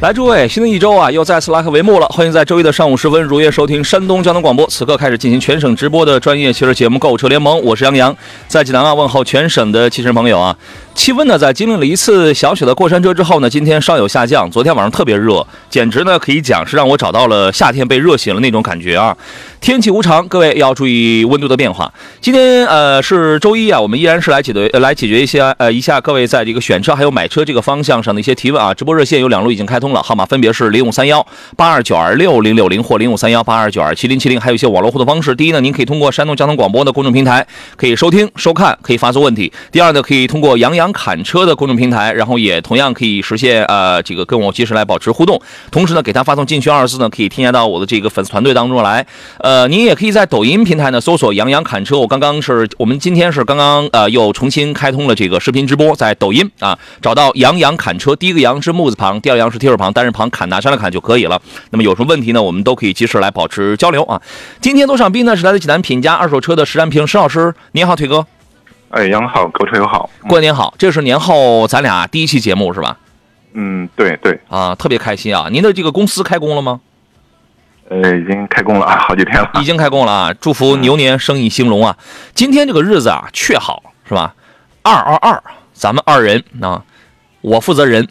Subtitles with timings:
[0.00, 2.06] 来，诸位，新的一周啊，又再次拉开帷幕了。
[2.06, 4.66] 欢迎在周一的上午时分如约收听山东交通广播。
[4.68, 8.16] 此刻开始进行全省直播的专业汽车节目《购车联盟》，我是杨洋，
[8.48, 10.56] 在济南啊问候全省的汽车朋友啊。
[10.94, 14.50] 气温呢，在经历了一次小小的过山车之后呢，今天稍有下降。
[14.50, 19.14] 昨天晚上特别热，简直呢可以讲是让我找到了夏天被热醒了那种感觉啊。
[19.60, 21.92] 天气无常，各位要注意温度的变化。
[22.22, 28.72] 今天呃是周一啊，我们依然是来解决来解决一些呃一下各位在这个选车还有买车这个方向上的一些提问啊。
[28.72, 35.34] 直播热线有两路已经开通了，号码分别是零五三幺八二九二六零六零或零五三幺八二九二七零七零，还有一些网络互动方式。
[35.34, 45.40] 第一呢，您可以通过山东交通广播的公众平台可以收听收看，可以发送问题；第二呢，可以通过杨洋侃车的公众平台，然后也同样可以实现呃这个跟我及时来保持互动。
[45.70, 49.06] 同时呢，给他发送进群二字呢，可以添加到我的这个粉丝团队当中来。
[49.38, 51.98] 呃，您也可以在抖音平台呢搜索“杨洋侃车”。
[52.00, 61.40] 我刚刚是我们今天是刚刚呃又重新开通了这个视频直播，在抖音啊找到“杨洋侃车”，第一个“杨”是木字旁，第二个“杨”是提手旁，单人旁，砍拿山的砍就可以了。
[61.70, 62.42] 那么有什么问题呢？
[62.42, 64.20] 我们都可以及时来保持交流啊。
[64.60, 68.26] 今天做上宾呢是来自济南品家二手车的石占平石老师，您好，腿哥，
[68.90, 70.10] 哎，杨好，购车友好。
[70.28, 72.98] 过年好，这是年后咱俩第一期节目是吧？
[73.54, 75.48] 嗯，对对，啊，特别开心啊！
[75.50, 76.80] 您的这个公司开工了吗？
[77.88, 79.50] 呃，已经开工了啊， 好几天了。
[79.60, 80.34] 已经开工了啊！
[80.40, 81.96] 祝福牛年生意兴隆啊！
[82.32, 84.34] 今天这个日子啊，确好是吧？
[84.82, 86.84] 二二二，咱们二人啊，
[87.40, 88.06] 我负责人，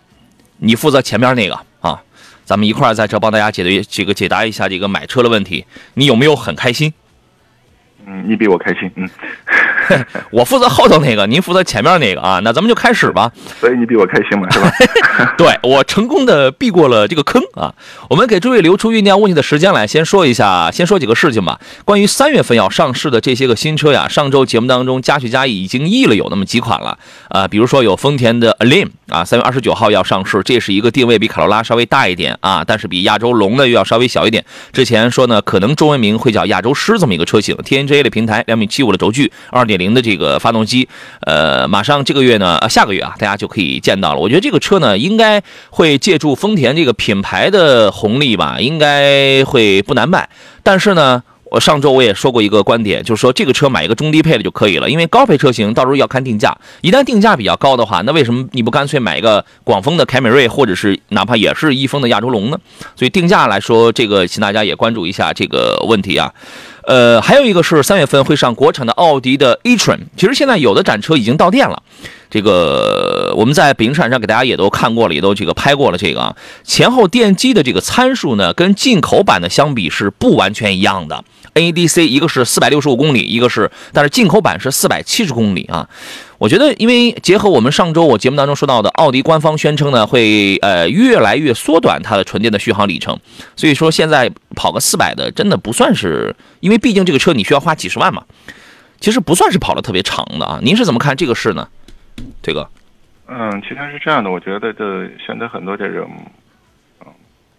[0.58, 1.64] 你负责前面那个啊，
[2.50, 5.64] 咱们一块儿在这帮大家解决这个解答一下这个买车的问题。
[5.94, 6.92] 你有没有很开心？
[8.08, 9.08] 嗯，你比我开心，嗯，
[10.32, 12.40] 我负责后头那个，您负责前面那个啊。
[12.44, 13.32] 那咱们就开始吧。
[13.60, 14.72] 所以你比我开心嘛，是吧？
[15.38, 17.74] 对我成功的避过了这个坑啊！
[18.10, 21.60] 我们给诸位留出酝酿问题的时间来，先说一下，先说几个事情吧。
[21.86, 26.98] 关于三月份要上市的这些个新车呀，上周节目当中加许加意已经议了有那么几款了
[27.30, 34.44] 啊、比如说有丰田的 Alim 啊，三月二十九号要上市，这是一个定位比卡罗拉稍微大一点啊，但是比亚洲龙呢又要稍微小一点。
[34.72, 40.88] 之前说呢，可能中文名会叫亚洲狮这么一个车型，TNGA 的平台，两米七五的轴距，二点零的这个发动机，
[41.22, 44.20] 呃，马上这个月呢，下个月啊，大家就可以见到了。
[44.20, 45.42] 我觉得这个车呢，应该
[45.72, 50.30] 会借助丰田这个品牌的红利吧，应该会不难卖。
[50.62, 62.60] 但是呢，我上周我也说过一个观点，就是说这个车买一个中低配的就可以了，因为高配车型到时候要看定价，一旦定价比较高的话，那为什么你不干脆买一个广丰的凯美瑞，或者是哪怕也是一丰的亚洲龙呢？
[62.96, 66.32] 所以定价来说，这个请大家也关注一下这个问题啊。
[66.90, 71.84] 呃，还有一个是三月份会上国产的奥迪的 Atron 其实现在有的展车已经到店了。
[72.32, 76.00] 这个我们在北京车展上给大家也都看过了，也都这个拍过了。
[76.00, 81.24] 这个啊，前后电机的这个参数呢，跟进口版的相比是不完全一样的。
[81.60, 85.90] NEDC 一个是四百六十五公里，一个是，但是进口版是四百七十公里啊。
[86.38, 93.20] 我觉得，因为结合我们上周我节目当中说到的，奥迪官方宣称呢会呃越来越缩短它的纯电的续航里程，
[93.58, 98.24] 所以说现在跑个四百的真的不算是，因为毕竟这个车你需要花几十万嘛，
[99.02, 100.60] 其实不算是跑的特别长的啊。
[100.64, 101.68] 您是怎么看这个事呢，
[102.42, 102.70] 这个？
[103.28, 106.10] 嗯，其实是这样的，我觉得这现在很多这种，
[107.02, 107.08] 嗯，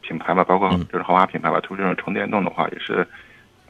[0.00, 3.06] 品牌吧，包括就是豪华品牌吧，推这种纯电动的话，也是，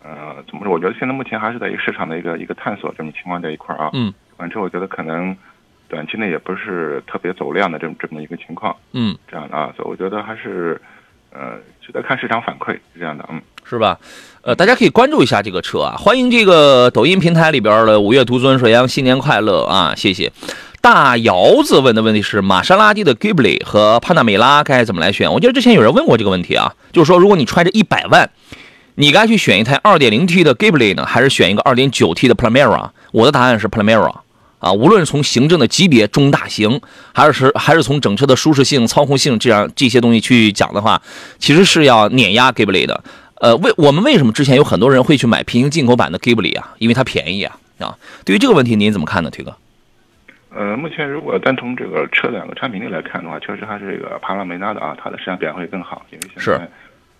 [0.02, 0.72] 呃，怎么说？
[0.72, 3.90] 我觉得现在目前还是在一个市场的一个一个探索这种情况在一块儿啊。
[3.92, 4.12] 嗯。
[4.36, 5.36] 反正我觉得可能
[5.88, 10.80] 短期内也不是特别走量的这么这么一个情况，嗯，这样的啊，所以我觉得还是，
[11.30, 13.40] 呃，值得看市场反馈是这样的，嗯。
[13.62, 13.98] 是吧？
[14.42, 20.32] 呃，大家可以关注一下这个车啊，欢迎这个抖音平台里边的五月独尊说：“杨新年快乐啊，谢谢。
[20.80, 25.30] 大姚子问的问题是玛莎拉蒂的 Ghibli 和帕纳梅拉该怎么来选？
[25.30, 28.30] 我记得之前有人问过这个问题啊，就是说如果你揣着一百万，
[28.96, 32.90] 你该去选一台 2.0T 的 Ghibli 呢，还是选一个 2.9T 的 Primera？
[33.12, 34.20] 我的答案是 Primera。
[34.58, 36.82] 啊，无论从行政的级别中大型，
[37.14, 41.00] 还是还是从整车的舒适性、操控性这样这些东西去讲的话，
[41.38, 43.02] 其实是要碾压 Ghibli 的。
[43.36, 46.74] 呃，为我们为什么之前有很多人会去买平行进口版的 Ghibli 啊？
[46.76, 47.96] 因为它便宜啊啊！
[48.26, 49.56] 对于这个问题您怎么看呢，推哥？
[50.54, 56.68] 呃，目前如果单从这个车两个产品力来看的话，确实还是这个帕拉梅拉的啊，它的市场表现会更好，因为现是在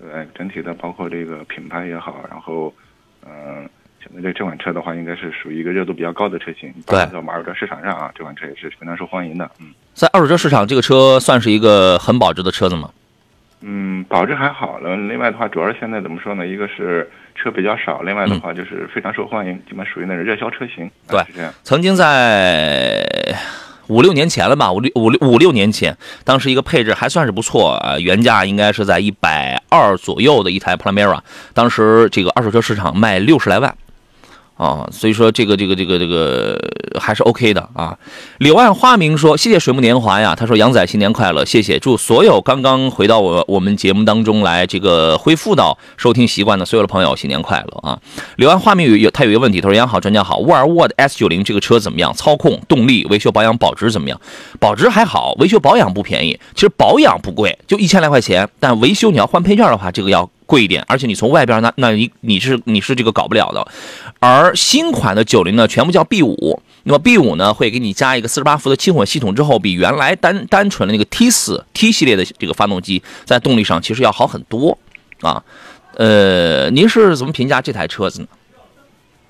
[0.03, 2.73] 呃整体的包括这个品牌也好，然后
[3.27, 3.71] 嗯、呃
[4.03, 9.67] 现在这这款车的话，应该是属于一个热度比较高的车型，对包括在我们二手车市场上啊，这款车也是非常受欢迎的，嗯。
[9.93, 12.91] 在二手车市场，这个车算是一个很保值的车子吗？
[13.61, 14.97] 嗯，保值还好了。
[14.97, 16.47] 另外的话，主要是现在怎么说呢？
[16.47, 20.87] 一个是车比较少，另外的话就是非常受欢迎，基本属于那种热销车型。
[20.87, 21.53] 啊对是这样。
[21.63, 23.05] 曾经在
[23.91, 31.19] 五六年前了吧，五六五六五六年前，当时一个配置还算是不错啊、原价应该是在一百二左右的一台 Panamera，
[31.53, 33.77] 当时这个二手车市场卖六十来万。
[34.61, 36.61] 啊，所以说这个这个这个这个
[37.01, 37.97] 还是 OK 的啊。
[38.37, 47.99] 柳暗花明说：“谢谢水木年华呀。”他说：“杨仔新年快乐，谢谢，祝所有刚刚回到我我们节目当中来这个恢复到收听习惯的所有的朋友新年快乐啊。”
[48.37, 52.13] 柳暗花明有有他有一个问题，他说：“杨好，专家好，沃尔沃的 S 九零这个车怎么样？
[52.13, 54.21] 操控、动力、维修保养、保值怎么样？
[54.59, 56.39] 保值还好，维修保养不便宜。
[56.55, 60.85] 其实保养不贵，就一千来块钱，但维修你要换配件的话，这个要贵一点。
[60.89, 63.65] 而且你从外边那那你你是你是这个搞不了的。
[64.19, 66.61] 而新款的九零呢，全部叫 B 五。
[66.83, 74.77] 那么 B 五呢，会给你加一个四十八伏的轻混系统，之后比原来单单纯的那个 T 四 T 系列的这个发动机，在动力上其实要好很多
[75.21, 75.43] 啊。
[75.97, 78.29] 呃，您是怎么评价这台车子呢？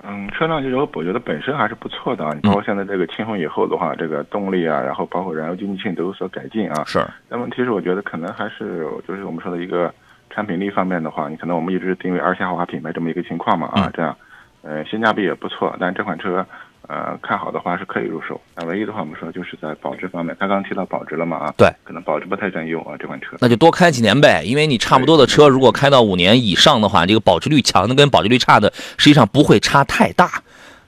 [0.03, 2.31] 嗯，车辆就是我觉得本身还是不错的啊。
[2.33, 6.83] 你包括现在这个轻混以后的话，这个动力啊，然后包括燃油经济性都有所改进啊。
[6.87, 9.93] 是，但问题是，我觉得可能还是就是我们说的一个
[10.33, 14.15] 产品力方面的话，你可能我们一直定位二线豪华品牌这么一个情况嘛啊，嗯这样，
[14.63, 16.45] 呃，性价比也不错，但这款车。
[16.87, 23.37] 呃，看好的话是可以入手，但唯一的话，我们说就是在保值方面，他刚刚提到保值了嘛啊，对，可能保值不太占优啊，这款车。
[23.39, 30.41] 那就多开几年呗，因为你差不多的车，如果开到五年以上的话，这个保值率强的跟保值率差的，实际上不会差太大，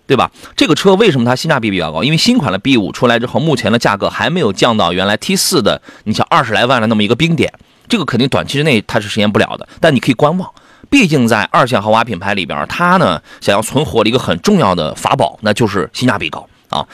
[0.05, 0.29] 对吧？
[0.55, 2.03] 这个车为什么它性价比比较高？
[2.03, 7.51] 因为新款的 B 五出来之后，目前的价格还没有降到原来 T 四的，你像二十来万的那么一个冰点，
[7.87, 10.49] 这个肯定短期之内它是实现不了的，但你可以观望。
[10.89, 16.85] 毕竟在二线豪华品牌里边，它呢想要存活的一个很重要的法宝，那就是性价比高啊。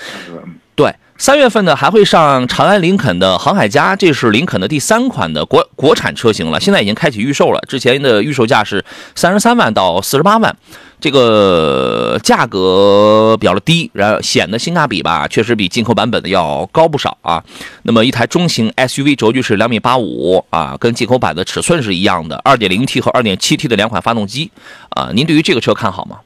[0.75, 7.59] 对，三月份呢还会上长安林肯的航海家，这是林肯的第三款的国国产车型了，现在已经开启预售了。
[7.67, 8.85] 之前的预售价是
[9.15, 10.55] 三十三万到四十八万，
[10.99, 17.43] 这个价格比较低，然后显得性价比吧，确实比进口版本的要高不少啊。
[17.83, 24.51] 那么一台中型 SUV 轴距是两米八五啊，跟进口版的尺寸是一样的，二点零 T 和二点七 T 的两款发动机
[24.89, 26.19] 啊，您对于这个车看好吗？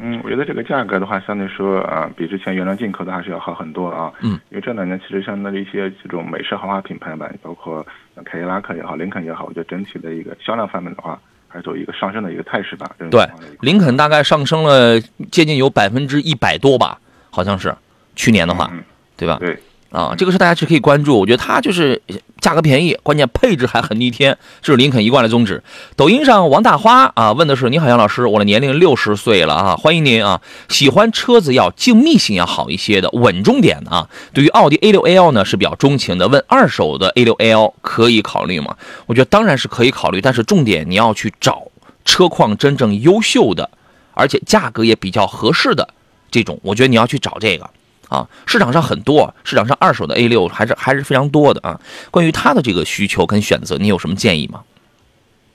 [0.00, 4.10] 嗯，我觉得这个价格的话，相对说啊、比之前原来进口的还是要好很多啊。
[4.22, 7.86] 嗯，因为这两年其实相对的一些这种美式豪华品牌吧，包括
[8.24, 11.20] 凯迪拉克也好，林肯也好，我觉得整体的一个销量方面的话，
[11.52, 12.90] 还是走一个上升的一个态势吧。
[13.10, 13.28] 对
[13.60, 14.98] 林肯大概上升了
[15.30, 16.98] 接近有百分之一百多吧，
[17.30, 17.74] 好像是
[18.16, 18.82] 去年的话，嗯，
[19.16, 19.36] 对吧？
[19.38, 19.58] 对，
[19.92, 21.20] 啊，这个是大家是可以关注。
[21.20, 22.00] 我觉得它就是
[22.40, 25.62] 价格便宜，关键配置还很逆天，这是林肯一贯的宗旨。
[25.96, 30.40] 抖音上王大花啊问的是：你好，杨老师，我的年龄六十岁了啊，欢迎您啊。
[30.70, 34.08] 喜欢车子要静谧性要好一些的，稳重点的啊。
[34.32, 38.74] 对于奥迪 A6L 呢是比较钟情的，问二手的 A6L 可以考虑吗？
[39.04, 41.64] 我觉得当然是可以考虑，但是重点你要去找
[42.06, 43.68] 车况真正优秀的，
[44.14, 45.86] 而且价格也比较合适的
[46.30, 47.68] 这种，我觉得你要去找这个。
[48.12, 51.80] 啊，市场上很多，市场上二手的 A 六还是还是非常多的啊。
[52.10, 54.62] 关于它的这个需求跟选择，你有什么建议吗？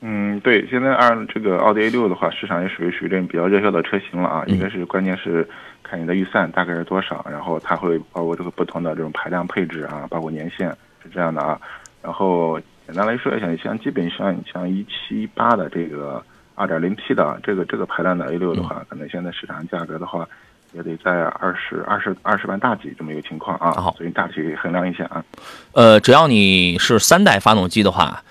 [0.01, 4.43] 嗯，对，现在二这个奥迪 A 六的话，市场也属于属于这种比较热销的车型了啊。
[4.47, 5.47] 嗯一个是关键是
[5.83, 10.69] 看你的预算大概是多少，然后它会包括这个不同的这种排量配置啊，包括年限
[11.03, 11.59] 是这样的啊。
[12.01, 16.23] 然后简单来说一下，像基本上像一七一八的这个
[16.55, 20.27] 二点零 T 的这个这个排量的 A 六的话，可能现在市场价格的话。
[20.73, 25.23] 也得在二十二十二十万大几这么一个情况啊，好所以大体衡量一下啊。
[25.71, 28.23] 呃，只要你是三代发动机的话，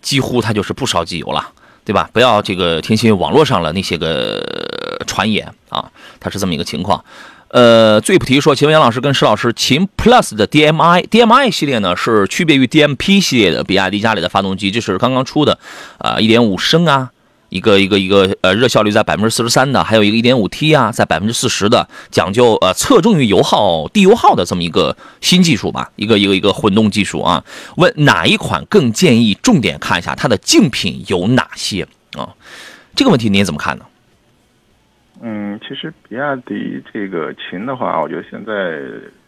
[0.00, 1.52] 几乎它就是不烧机油了，
[1.84, 2.08] 对吧？
[2.12, 4.38] 不要这个听信网络上了那些个
[4.98, 7.04] 呃传言啊，它是这么一个情况。
[7.48, 15.56] 呃，最普提说，请问杨老师跟石老师，秦 Plus 的 DMI DMI 系列呢是区别于 DMP 系列的比亚迪家里的发动机，这是刚刚出的
[15.98, 17.12] 啊，一点五升啊，
[17.54, 27.44] 一个一个一个呃热效率在百分之四十三的，还有一个一点五 T 啊，在百分之四十的，讲究呃侧重于油耗低油耗的这么一个新技术吧，一个一个一个混动技术啊。
[27.76, 32.34] 问哪一款更建议重点看一下它的竞品有哪些啊？
[32.96, 33.84] 这个问题您怎么看呢？
[35.22, 38.80] 嗯，其实比亚迪这个秦的话，我觉得现在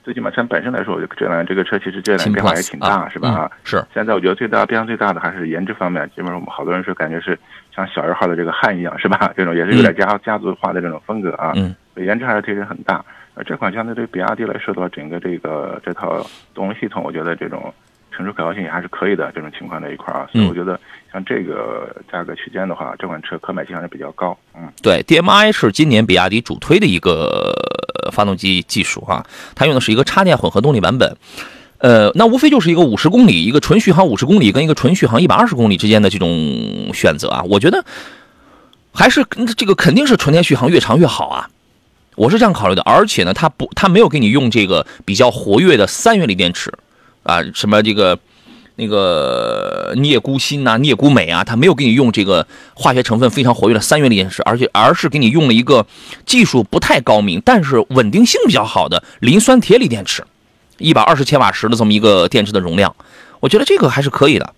[0.02, 3.50] 最起码从本身来说，我觉得这辆这个车其实这辆秦变化也挺大，啊是吧？
[3.52, 7.38] 嗯是现在我觉得最大变化最大的还是颜值方面，基本上我们好多人说感觉是
[7.74, 9.32] 像小二号的这个汉一样，是吧？
[9.36, 13.04] 这种也是有点家、家族化的这种风格啊，嗯，颜值还是提升很大。
[13.34, 16.24] 而这款相对对比亚迪来说的话，整个这个这套
[16.54, 17.72] 动力系统，我觉得这种
[18.16, 19.30] 成熟可靠性也还是可以的。
[19.32, 20.80] 这种情况在一块啊，所以我觉得
[21.12, 24.36] 像这个价格区间的话，这款车可买性还是比较高。
[24.56, 27.52] 嗯，对，DMI 是今年比亚迪主推的一个
[28.10, 31.14] 发动机技术啊，它用的是一个插电混合动力版本。
[31.78, 37.42] 呃，那无非就是一个五十公里，一个纯续航五十公里，跟一个纯续航一百二十公里之间的这种选择啊。
[37.42, 37.84] 我觉得
[38.94, 39.22] 还是
[39.58, 41.50] 这个肯定是纯电续航越长越好啊。
[42.14, 46.72] 我是这样考虑的，而且呢，它不，它没有给你用这个比较活跃的三元锂电池
[47.26, 48.18] 啊，什么这个
[48.76, 55.86] 那个镍钴锌呐、镍钴镁啊，它没有给你用这个化学成分非常活跃的三元锂电池，而且而是给你用了一个
[56.24, 60.24] 技术不太高明，但是稳定性比较好的磷酸铁锂电池。
[60.78, 62.94] 一百二十千瓦时的这么一个电池的容量，
[63.40, 64.54] 我觉得这个还是可以的。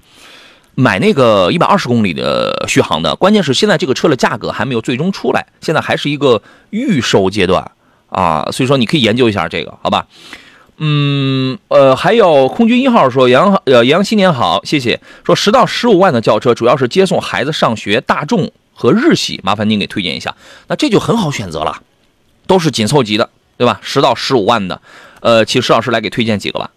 [0.75, 7.70] 买那个一百二十公里的续航的，关键是现在这个车的价格还没有最终出来，现在还是一个预售阶段
[8.08, 10.06] 啊，所以说你可以研究一下这个，好吧？
[10.78, 15.00] 嗯，呃，还有空军一号说杨呃杨新年好，谢谢。
[15.25, 20.35] 说十到十五万的轿车，主要是接送孩子上学，大众和日系，麻烦您给推荐一下。
[20.68, 21.82] 那这就很好选择了，
[22.47, 23.80] 都是紧凑级的，对吧？
[23.82, 24.80] 十到十五万的。
[25.20, 26.70] 呃，请石老师来给推荐几个吧。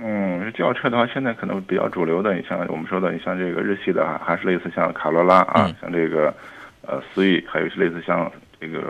[0.00, 6.34] 嗯，轿车的话，现在可能比较主流的，你像我们说的，你像这个日系的啊，还是类似像卡罗拉啊，像这个
[6.82, 8.80] 呃思域，还有是类似像这个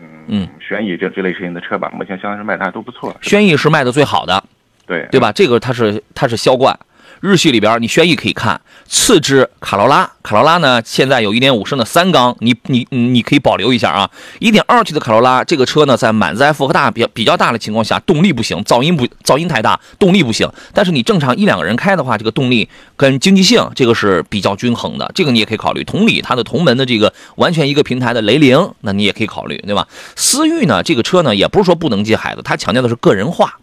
[0.00, 1.90] 嗯嗯轩逸这这类型的车吧。
[1.94, 3.14] 目前相当是卖的还都不错。
[3.20, 4.42] 轩逸是卖的最好的，
[4.86, 5.32] 对对吧？
[5.32, 6.78] 这个它是它是销冠。
[7.20, 10.10] 日系里边，你轩逸可以看，次之卡罗拉。
[10.22, 14.10] 卡罗拉呢，现在有一点五升的三缸，你你你可以保留一下啊。
[14.38, 20.50] 一点二 T 的卡罗拉，这个车呢，在满载负荷大比较比较大的情况下，动力不行，噪音不噪音太大，动力不行。
[20.72, 25.84] 但是你正常一两个人开的话，这个动力跟经济性这个是比较均衡的，这个你也可以考虑。
[25.84, 29.86] 同理，它的同门的这个完全一个平台的雷凌，那你也可以考虑，对吧？
[30.16, 33.58] 思域呢，这个车呢，也不是说不能接孩子，它强调的是个人化。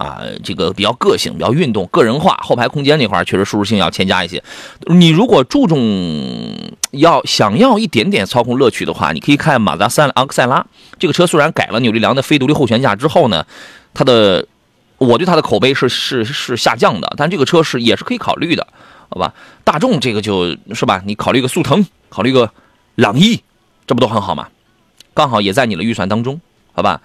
[0.00, 4.42] 啊，这个比较个性，比较运动，个人化，后排空间那块确实舒适性要添加一些。
[4.86, 5.78] 你如果注重
[6.92, 10.64] 要想要一点点操控乐趣的话，你可以看马自达三昂克赛拉
[10.98, 11.26] 这个车。
[11.26, 13.44] 虽然改了扭力梁的非独立后悬架之后呢，
[13.92, 14.46] 它的
[14.96, 18.66] 我对它的口碑是是是下降的，但这个车是也是可以考虑的，
[19.10, 19.34] 好吧？
[19.64, 22.50] 大众这个就是吧，你考虑个速腾，考虑个
[22.94, 23.42] 朗逸，
[23.86, 24.48] 这不都很好吗？
[25.12, 26.40] 刚好也在你的预算当中，
[26.72, 27.02] 好吧？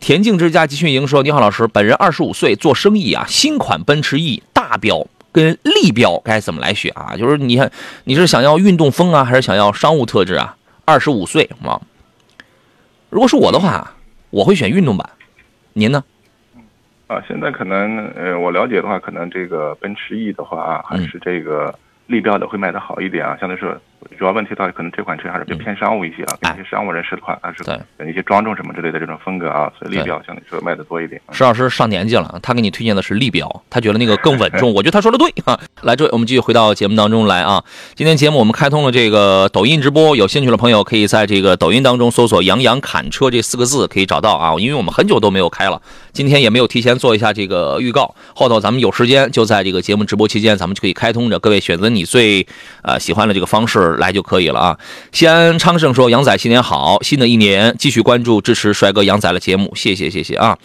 [0.00, 3.24] 田径之家集训营说：“你好，老师，本人二十五岁，做生意啊。
[3.26, 7.16] 新款奔驰 E 大标跟立标该怎么来选啊？
[7.16, 7.70] 就是你看，
[8.04, 10.56] 你是想要运动风啊，还是想要商务特质啊？
[10.84, 11.80] 二十五岁啊，
[13.10, 13.92] 如果是我的话，
[14.30, 15.10] 我会选运动版。
[15.72, 16.04] 您呢？
[17.08, 21.76] 啊，现在可能呃，我了解的话，可能这个奔驰 E 的话啊，还是这个
[22.06, 23.36] 立标的会卖的好一点啊。
[23.40, 23.76] 相对说。”
[24.18, 27.62] 主要问题的话，可能这款车还是比较偏商务一些啊，一些商务人士的话，还是
[28.10, 31.20] 一些庄重什么之类的这种风格啊，所以立标相对说卖的多一点。
[31.30, 34.72] 石老师上年纪了，他给你推荐的是立标，他觉得那个更稳重。
[34.74, 35.58] 我觉得他说的对啊。
[35.82, 37.62] 来，这位我们继续回到节目当中来啊。
[37.94, 44.54] 今天节目我们开通了这个抖音直播，有兴趣的朋友可以在这个抖音当中搜索“杨洋砍车”这四个字，可以找到啊。
[44.58, 45.80] 因为我们很久都没有开了，
[46.12, 52.46] 今天也没有提前做一下这个预告，后头咱们有时间就在这个节目直播期间，咱们就可以开通着，各位选择你最
[52.82, 54.78] 呃喜欢的这个方式来就可以了啊。
[55.12, 60.58] 西安昌盛说：“杨仔新年好，新的一年继续关注支持帅哥杨仔的节目，谢谢谢谢啊。”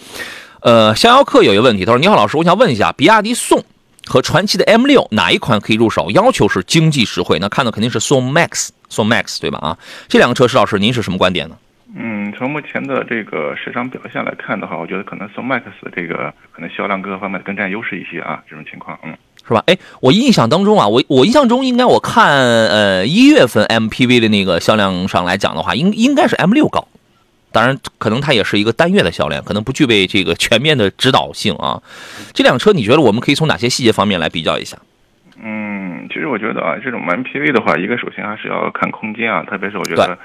[0.61, 3.63] 呃，逍遥客有一个问题，他说：“你好，老师，我想问一下，比亚迪宋
[4.05, 6.09] 和传祺的 M 六哪一款可以入手？
[6.11, 9.59] 要求是经济实惠，那看的肯定是宋 MAX，宋 MAX 对吧？
[9.59, 9.77] 啊，
[10.07, 11.57] 这两个车，石老师您是什么观点呢？”
[11.95, 15.61] 嗯，从目前的这个市场表现来看的话，我觉得可能宋 MAX
[15.95, 19.15] 这个可能销量各个方面更占优势一些啊，这种情况，嗯。
[19.47, 19.63] 是吧？
[19.67, 26.87] 哎，我印象当中啊，我我印象中应该我看呃一月份 MPV 的那个销量上来讲的话，应应该是 M 六高。
[27.51, 31.83] 当然，可能它也是一个单月的销量，可能不具备这个全面的指导性啊。
[32.33, 34.75] 这辆车你觉得我们可以从哪些细节方面来比较一下？
[35.39, 40.17] 嗯，其实我觉得啊，这种 MPV 的话，一个首先还是要看空间啊，特别是我觉得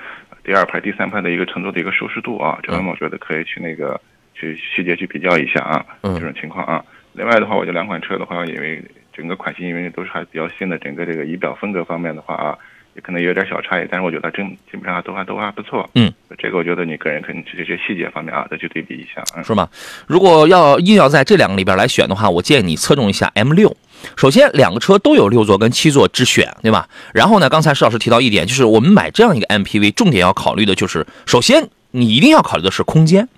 [0.42, 4.00] 第二排、第三排的一个乘坐的一个舒适度啊，这方面我觉得可以去那个
[4.34, 6.82] 去细节去比较一下啊，这种情况啊。
[7.12, 8.82] 另外的话，我觉得两款车的话，因为
[9.18, 12.56] 整个款型因为都是还比较新的，整个这个仪表风格方面的话啊，
[12.94, 15.90] 也可能有点小差异，但是我觉得真基本上都还都还不错。
[15.96, 19.68] 嗯，这个我觉得你个人可能这些细节方面啊，再去对比一下，嗯是吗？
[20.06, 23.76] 如果要硬要在这两个里边来选的话，我建议你侧重一下 M 六。
[24.16, 26.88] 首先，两个车都有六座跟七座之选，对吧？
[27.12, 33.28] 然后呢，刚才石老师提到一点，就是我们买这样一个 MPV，重点要考虑的就是，首先你一定要考虑的是空间。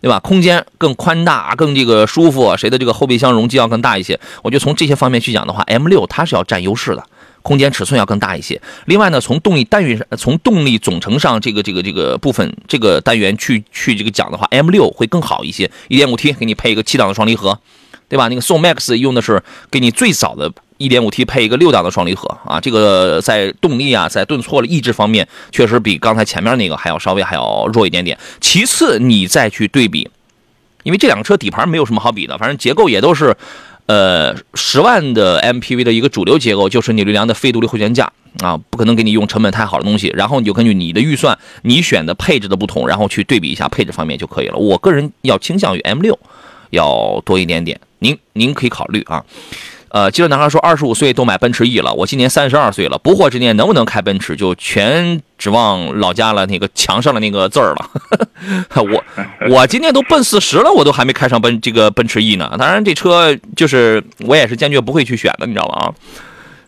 [0.00, 0.18] 对吧？
[0.20, 4.18] 空间更宽大，更这个舒服，谁的这个后备箱容积要更大一些？
[4.42, 7.04] 我觉得从这些方面去讲的话，M 六它是要占优势的，
[7.42, 8.60] 空间尺寸要更大一些。
[8.86, 15.70] 另外呢，从动力单元上，从动力总成上这个这个这个部分这个单元去去这个讲的话，M 六会更好一些。
[15.88, 17.58] 1.5T 给你配一个七档的双离合，
[18.08, 18.28] 对吧？
[18.28, 20.50] 那个宋 MAX 用的是给你最早的
[20.80, 28.18] 1.5T 配一个六档的双离合啊，这个在动力啊，在顿挫的抑制方面，确实比刚才前面那个还要稍微还要弱一点点。
[28.40, 30.10] 其次，你再去对比，
[30.82, 33.36] 因为这两个车底盘没有什么好比的，反正结构也都是。
[33.86, 40.12] 呃，十万的 MPV 的一个主流结构就是扭力梁的非独立后悬架啊，不可能给你用成本太好的东西。
[40.14, 44.56] 然后你就根据你的预算，你选的配置的不同，然后去对比一下配置方面就可以了。
[44.56, 46.16] 我个人要倾向于 M 六
[46.70, 49.24] 要多一点点，您您可以考虑啊。
[49.90, 57.90] 呃，记得男孩说，二十五岁都买奔驰 E 了，我今年三十二岁了，不惑之年能不能开奔驰，就全指望老家了那个墙上的那个字儿了。
[58.76, 59.04] 我
[59.50, 62.54] 我今年都奔四十了，我都还没开上奔这个奔驰 E 呢。
[62.56, 65.74] 当然，这车就是我也是坚决不会去选的，你知道吗？
[65.74, 65.92] 啊，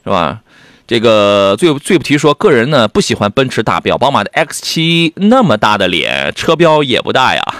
[0.02, 0.40] 是吧？
[0.84, 7.54] 这个最最不提说，个人呢不喜欢奔驰大标，宝马的 X 七那么大的脸，车标也不大呀。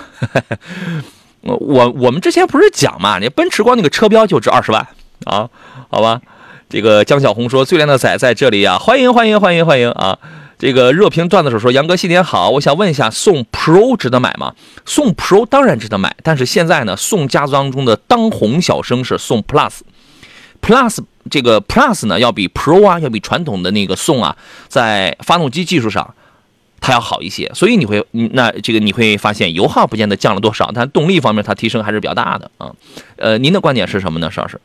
[1.43, 4.85] 我我我们之前不是讲嘛，那奔驰光那个车标就值二十万。
[5.25, 5.49] 啊，
[5.91, 6.21] 好吧，
[6.69, 10.19] 这个江小红说最靓的仔在这里呀，欢迎欢迎欢迎欢迎啊！
[10.59, 14.55] 这个热评段子手说杨哥新年好，我想问一下，宋 Pro 值得买吗？
[14.85, 20.99] 宋 Pro 当然值得买，但是现在呢，宋家族当中的当红小生是宋 Plus，Plus
[21.29, 24.37] 这个 Plus 呢要比 Pro 啊，要比传统的那个宋啊，
[24.69, 26.15] 在发动机技术上
[26.81, 32.71] 它要好一些，所以你会那这个你会发现油耗不见得降了多少，但动力方面它提升还是比较大的啊。
[33.17, 34.61] 呃，您的观点是什么呢，邵老师？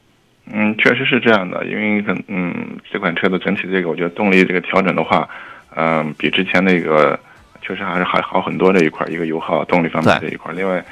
[0.52, 2.54] 嗯，确实是这样的，因为很嗯，
[2.92, 5.28] 这款车的整体这个，我觉得动力这个调整的话，
[5.76, 7.20] 嗯，比之前那个
[7.62, 10.54] 确实还是还好很多这一块，一个油耗、动力方面这一块。
[10.54, 10.84] 另外，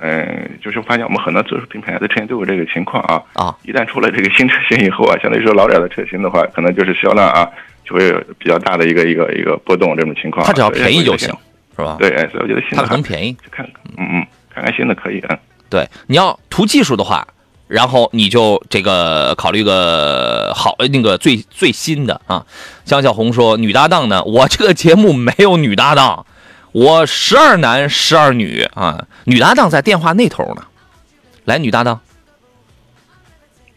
[0.00, 3.22] 嗯，就是发现我们很多自主品牌的车型都有这个情况啊。
[3.34, 3.56] 啊。
[3.62, 7.48] 一旦出了这个新车型以后啊，相对于说老点的车型的话，可能就是销量啊
[7.84, 10.44] 就会有比较大的一个一个一个波动这种情况。
[10.44, 11.28] 它只要便宜就行，
[11.76, 11.96] 是吧？
[12.00, 13.64] 对，所以我觉得新的它很便宜，看，
[13.96, 15.38] 嗯嗯，看看新的可以啊。
[15.70, 17.24] 对，你要图技术的话。
[17.66, 22.44] 然后你就这个考虑个好那个最最新的啊，
[22.84, 26.26] 江小红说女搭档呢，我这个节目没有女搭档，
[26.72, 30.64] 我十二男十二女啊，女搭档在电话那头呢，
[31.44, 32.00] 来女搭档，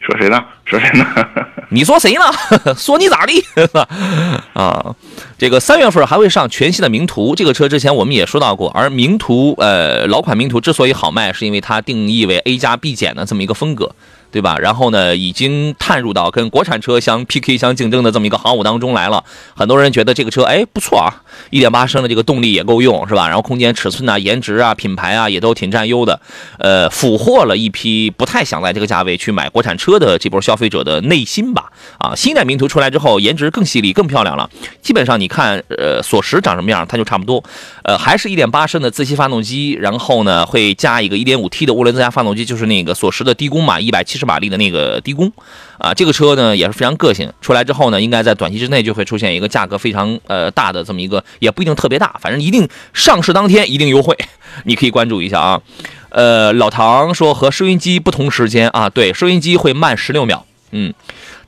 [0.08, 0.42] 说谁呢？
[0.64, 1.06] 说谁呢？
[1.68, 2.24] 你说谁呢？
[2.74, 3.44] 说你咋地
[4.54, 4.96] 啊？
[5.36, 8.70] 这个三月份还会上全新的名图，这个车之前我们也说到过。
[8.70, 13.94] 而名图，呃，老款名图之所以好卖，是因为它定义为 A 加 B 减的这么一个风格。
[14.30, 14.58] 对吧？
[14.58, 19.24] 然后呢，已经探入到跟国产车相 PK、相竞争的这么一个行伍当中来了。
[19.54, 21.08] 很多人觉得这个车哎不错啊，
[21.50, 23.26] 一点八升的这个动力也够用，是吧？
[23.26, 26.20] 然后空间尺寸啊、颜值啊、品牌啊也都挺占优的。
[26.58, 31.72] 呃，俘获了一批不太想在这个价位去买国产车的这波消费者的内心吧。
[31.98, 34.50] 啊，新一代名图出来之后，颜值更犀利、更漂亮了。
[34.82, 37.42] 基本上你看，呃，索十长什么样，它就差不多。
[37.82, 44.17] 呃，还是一点八升的自吸发动机，然后呢会加一个一点五 T 的涡轮增压发动机，就是那个索十的低功嘛，一百七。
[44.18, 45.32] 十马力的那个低功，
[45.78, 47.32] 啊，这个车呢也是非常个性。
[47.40, 54.14] 出来之后呢，应该在短期之内就会出现一个价格非常呃大的这么一个，也不一定特别大，反正一定上市当天一定优惠，
[54.64, 55.62] 你可以关注一下啊。
[56.10, 60.44] 呃，老唐说和收音机不同时间啊，对，收音机会慢十六秒。
[60.72, 60.92] 嗯，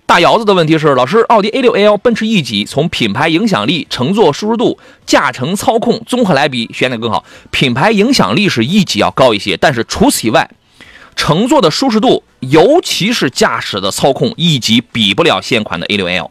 [0.06, 7.24] 大姚子的问题是，老师，奥迪 A 六 L、奔驰 E 级从品牌影响力、乘坐舒适度、驾乘操控综合来比，选哪个更好？
[7.50, 10.50] 品牌影响力是 E 级要高一些，但是除此以外。
[11.16, 16.30] 乘坐的舒适度，尤其是驾驶的操控，一级比不了现款的 A6L。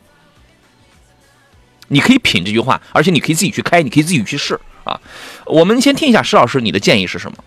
[1.89, 4.99] 你可以品这句话，而且你可以自己去开，你可以自己去试啊。
[5.45, 7.37] 我们先听一下石老师你的建议是什么？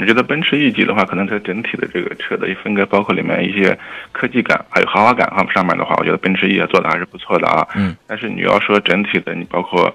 [0.00, 3.76] 我觉得奔驰 E 级的话，可能它整体的这个车的一分割，包括里面一些
[4.12, 7.66] 科技感还有豪华感哈上面的话，我觉得奔驰 E 做的还是不错的啊。
[7.74, 7.96] 嗯。
[8.06, 9.92] 但是你要说整体的，你包括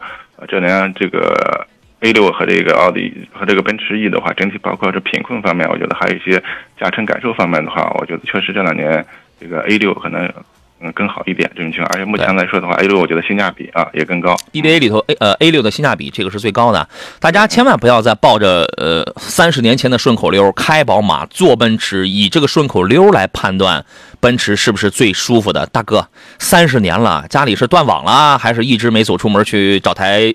[0.48, 1.68] 这辆这个。
[2.06, 6.42] A 六和这个奥迪和这个奔驰 E 的话，整体包括这品控方面，我觉得还有一些
[6.80, 9.04] 驾乘感受方面的话，我觉得确实这两年
[9.42, 10.32] 这个 A 六可能
[10.80, 11.90] 嗯更好一点这种情况。
[11.94, 14.36] 而且目前来说的话，A 六我觉得性价比啊也更高。
[14.54, 16.88] EBA 里头 A 呃 A 六的性价比这个是最高的，
[17.20, 23.84] 大家千万不要再抱着呃三十年前的顺口溜开宝马坐奔驰，以这个顺口溜来判断
[24.20, 25.66] 奔驰是不是最舒服的。
[25.66, 30.32] 大哥，三十年了，家里是断网了，还是一直没走出门去找台？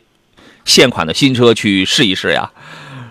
[0.65, 2.51] 现款的新车去试一试呀，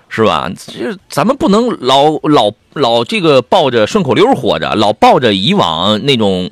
[0.08, 0.50] 是吧？
[0.56, 6.52] 这咱们不能老老老这个抱着顺口溜活着，老抱着以往那种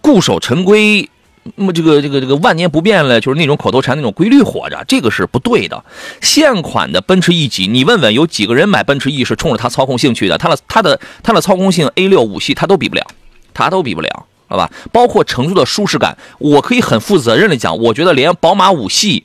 [0.00, 1.08] 固守陈规，
[1.56, 5.84] 那么这个这个这个万年不变了，就是那种口头禅那种规律活着，这个是不对的。
[6.20, 10.36] 现款的奔驰 E 级，你问问有几个人买奔驰 E 是冲着它操控性去的？
[10.36, 13.06] 它的它的它的操控性 A 六五系它都比不了，
[13.54, 14.70] 它都比不了好吧？
[14.92, 19.24] 包括乘坐的舒适感，我可以很负责任的讲，我觉得连宝马五系。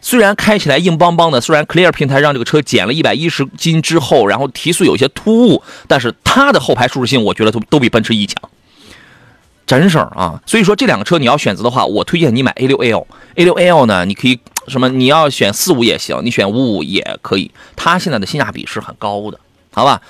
[0.00, 8.36] 虽然开起来硬邦邦的，虽然 Clear 平台让这个车减了一百一十斤之后，然后提速有些突兀，但是它的后排舒适性，我觉得都都比奔驰 E 强，
[9.66, 10.40] 真事儿啊！
[10.46, 13.06] 所以说这两个车你要选择的话，我推荐你买 A 六 L。
[13.36, 14.88] A 六 L 呢，你可以什么？
[14.88, 17.50] 你要选四五也行，你选五五也可以。
[17.76, 19.38] 它现在的性价比是很高的，
[19.72, 20.00] 好吧？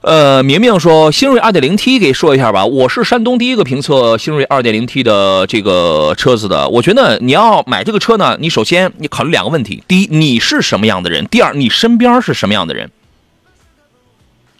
[0.00, 2.64] 呃，明明说新锐 2.0T 给说一下吧。
[2.64, 6.68] 我是山东第一个评测新锐 2.0T 的这个车子的。
[6.68, 12.92] 我觉得你要买这个车呢，你首先你考虑两个问题：第一，你是什么样的人；第二，你身边是什么样的人。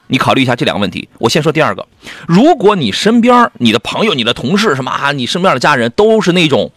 [0.09, 1.09] 你考虑一下这两个问题。
[1.19, 1.87] 我先说第二个，
[2.27, 6.73] 如果你身边、你的朋友、你的同事什么啊，你身边的家人都是那种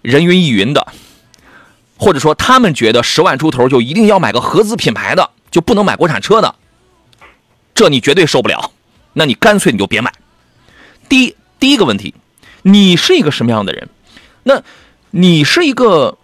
[0.00, 0.86] 人云亦云的，
[1.96, 6.54] 或者说他们觉得十万出头就一定要买个合资品牌的，就不能买国产车的。
[7.76, 8.72] 这你绝对受不了，
[9.12, 10.10] 那你干脆你就别买。
[11.10, 12.14] 第一第一个问题，
[12.62, 13.88] 你是一个什么样的人？
[14.44, 14.62] 那
[15.10, 16.16] 你是一个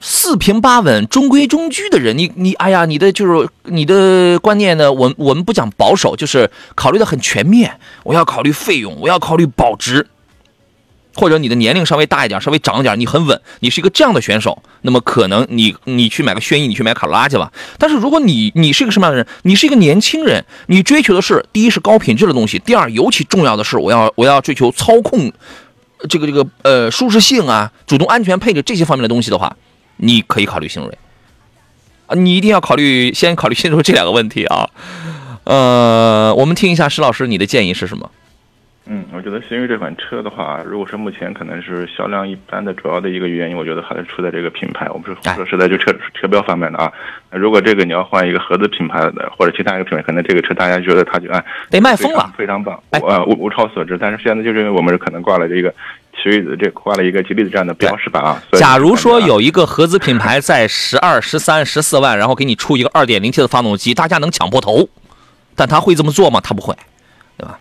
[0.00, 2.18] 四平八稳、中规中矩的人。
[2.18, 4.92] 你你哎呀，你的就是你的观念呢？
[4.92, 7.78] 我我们不讲保守，就是考虑的很全面。
[8.02, 10.08] 我要考虑费用，我要考虑保值。
[11.16, 17.50] 或者你的年龄稍微大一点，稍微长一点，你很稳，你是一个这样的选手，那么可能你你去买个轩逸，你去买卡罗拉去吧。
[17.78, 19.26] 但是如果你你是一个什么样的人？
[19.42, 25.32] 你是一个年轻人，你追求的是第一是高品质的东西，第二尤其重要的是我要我要追求操控，
[26.08, 29.56] 这个这个呃舒适性啊，主动安全配置这些方面的东西的话，
[29.96, 30.98] 你可以考虑星瑞
[32.06, 34.68] 啊，你一定要考虑先考虑新锐这两个问题啊。
[35.44, 38.10] 呃，我们听一下石老师你的建议是什么？
[38.88, 44.88] 嗯，我觉得新瑞这款车的话，如果是目前可能是销量一般的主要的一个原因，我觉得还是出在这个品牌。
[44.90, 46.92] 我们是说实在就车车标方面的啊。
[47.30, 53.98] 如果这个你要换一个合资品牌的或者其他一个品牌，可能这个车大家觉得它就啊得卖疯了，非常棒，呃物物超所值。
[53.98, 55.68] 但是现在就是因为我们是可能挂了这个
[56.12, 58.42] 奇瑞的这挂了一个吉利的这样的标识吧啊。
[58.56, 64.88] 假如说有一个合资品牌在十二、十三、十四万，然后给你出一个二点零 T 的发动机，大家能抢破头，
[65.56, 66.40] 但他会这么做吗？
[66.40, 66.72] 他不会，
[67.36, 67.58] 对吧？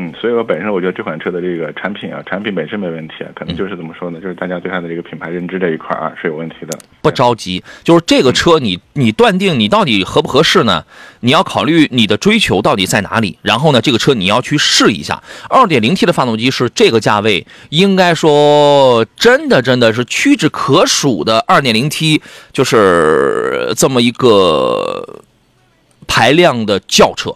[0.00, 4.20] 嗯，所以我本身我觉得这款车的这个产品啊，产品本身没问题，可能就是怎么说呢？
[4.20, 6.78] 就是大家对它的这个品牌认知这一块啊是有问题的。
[7.02, 10.84] 不着急，就是这个车你你断定你到底合不合适呢？
[11.18, 15.20] 你要考虑你的追求到底在哪里，然后呢，这个车你要去试一下。
[15.50, 25.22] 二点零 T 的发动机是这个价位，应该说真的真的是屈指可数的二点零 T，就是这么一个
[26.06, 27.34] 排量的轿车。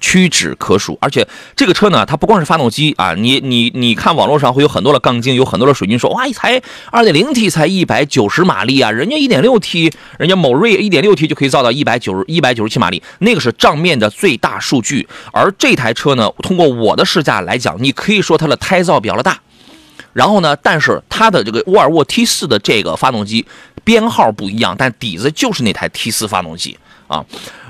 [0.00, 15.08] 屈指可数，而且这个车呢，它不光是发动机啊，你你你看网络上会有很多的杠精，有很多的水军说，哇，才二点零 T 才一百九十马力啊，人家一点六 T，人家某锐一点六 T 就可以造到一百九十一百九十七马力，那个是账面的最大数据。
[15.32, 19.38] 而这台车呢，通过我的试驾来讲，你可以说它的胎噪比较的大，
[20.12, 23.44] 然后呢，但是它的这个沃尔沃 T 四的这个发动机
[23.84, 26.78] 编号不一样，但底子就是那台 T 四发动机
[27.08, 27.24] 啊。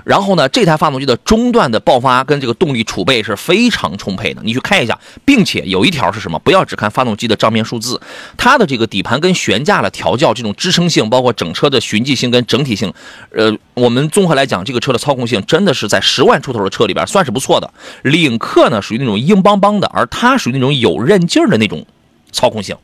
[0.05, 6.38] 然后呢，这台发动机的中段的爆发跟这个动力储备是非常充沛的，你去看一下，并且有一条是什么？
[6.38, 8.01] 不要只看发动机的账面数字，
[8.38, 12.90] 它的这个底盘跟悬架的调教，这种支撑性，包括整车的循迹性跟整体性，
[13.33, 17.70] 呃，我们综合来讲，这个车的操控性真的是在十万出头的车里边算是不错的。
[18.03, 21.85] 领克呢属于那种硬邦邦的，而它属于那种有韧劲儿的那种
[22.33, 22.74] 操控性。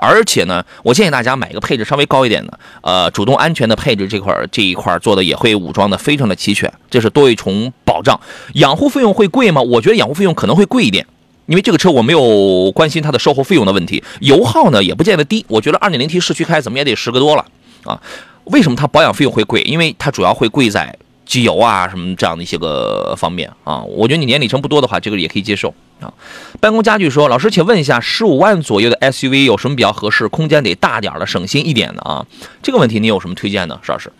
[0.00, 8.18] 而且呢，我建议大家买一个配置稍微高一点的，呃，主动安全的配置这块这一块做的也会武装的非常的齐全，这是多一重保障。
[8.54, 9.60] 养护费用会贵吗？
[9.60, 11.06] 我觉得养护费用可能会贵一点，
[11.46, 14.02] 因为这个车我没有关心它的售后费用的问题。
[14.20, 17.44] 油耗呢也不见得低，我觉得 2.0T 市区开怎么也得十个多了
[17.84, 18.00] 啊。
[18.44, 19.60] 为什么它保养费用会贵？
[19.62, 20.96] 因为它主要会贵在
[21.30, 23.78] 机油啊什么这样的一些个方面啊。
[23.84, 25.72] 我觉得你年里程不多的话，这个也可以接受。
[26.00, 26.12] 啊，
[26.60, 32.26] 办公家具说，老师，请问一下，十五万左右的 SUV 有什么比较合适，空间得大点的，省心一点的啊？
[32.62, 34.10] 这个问题你有什么推荐呢，石老师？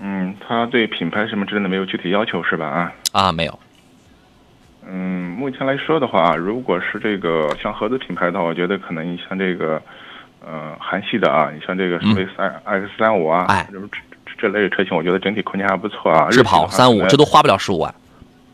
[0.00, 2.66] 嗯，他对品牌什么之类的没有具体要求是吧？
[2.66, 3.58] 啊啊，没有。
[4.88, 9.82] 嗯，目前来说的话，如果是这个像合资品牌的话，我觉得可能你像这个，
[10.46, 12.30] 呃，韩系的啊，你像这个什么 X
[12.64, 13.80] X 三五啊，哎，这
[14.38, 16.28] 这类的车型，我觉得整体空间还不错啊。
[16.30, 17.94] 日跑三五，这都花不了十五万。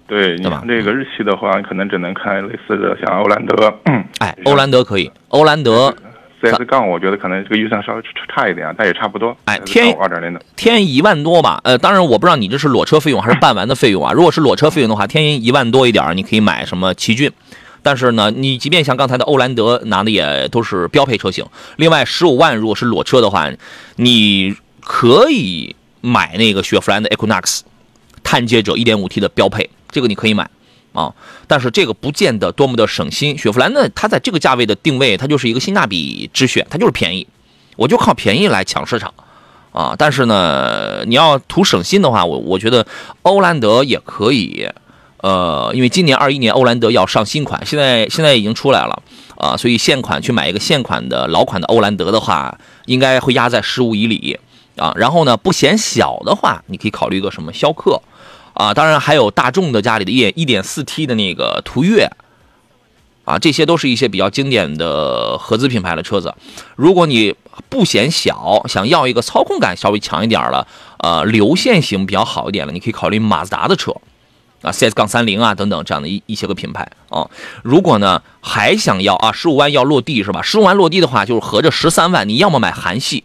[0.07, 3.75] 对，你像这个日系的话，可能只能看类似的，像欧蓝德。
[4.19, 5.95] 哎，欧蓝德可以，欧蓝德
[6.43, 9.35] CS 杠，我觉得可能这个预算稍微差一点啊，但也差不多。
[9.47, 11.61] 哎，添二点零的，添一万多吧。
[11.65, 14.13] 呃，当然我不知道你这是裸车费用还是办完的费用啊。
[14.13, 17.31] 如果是裸车费用的话，添一万多一点，你可以买什么奇骏。
[17.85, 21.45] 但是呢，你即便像刚才的欧蓝德拿的也都是标配车型。
[21.77, 23.51] 另外，十五万如果是裸车的话，
[23.97, 27.61] 你可以买那个雪佛兰的 Equinox
[28.23, 29.71] 探界者 1.5T 的标配。
[29.91, 30.51] 这个你可以买，
[30.93, 31.15] 啊。
[31.47, 33.39] 但是这个不见得多么的省心。
[33.39, 37.27] 雪佛兰呢，它在这个价位的定位，它就是一个性价比之选，它就是便宜，
[37.77, 39.13] 我就靠便宜来抢市场
[39.73, 39.95] 啊。
[39.97, 42.87] 但是呢，你要图省心的话，我我觉得
[43.23, 44.69] 欧蓝德也可以。
[45.19, 49.03] 呃，因为今年二一年欧蓝德要上新款，现在现在已经出来了
[49.37, 54.37] 啊，所以现款去买一个现款的老款的欧蓝德的话，应该会压在十五以里
[54.77, 54.93] 啊。
[54.97, 58.01] 然后呢，不嫌小的话，你可以考虑一个什么逍客
[58.55, 62.11] 啊，当然还有大众的家里的一一点四 T 的那个途岳
[63.25, 66.35] 啊，这些都是一些比较经典的合资品牌的车子。
[66.77, 67.35] 如果你
[67.69, 70.67] 不嫌小，想要一个操控感稍微强一点了，
[70.99, 73.95] 呃，流线型比较好一点了，你可以考虑马自达的车。
[74.63, 77.29] 啊，CS 杠三零啊，等等这样的一一些个品牌啊，
[77.65, 80.41] 如果呢还想要啊，十五万要落地是吧？
[80.41, 83.25] 十五万落地的话，就是合着十三万，你要么买韩系，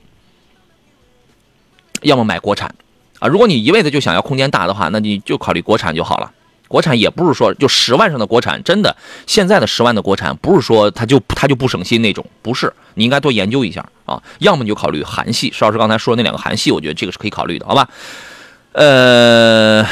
[2.02, 2.74] 要么买国产
[3.20, 3.28] 啊。
[3.28, 6.32] 如果你一味的就想要空间大的话，那你就考虑国产就好了。
[6.68, 14.22] 国产也不是说就十万上的国产，真的现在的十万的国产不是说它就它就不省心那种，不是，你应该多研究一下啊。
[14.40, 17.88] 要么你就考虑韩系，邵老师刚才说的那两个韩系，我觉得这个是可以考虑的，好吧？
[18.74, 19.86] 呃。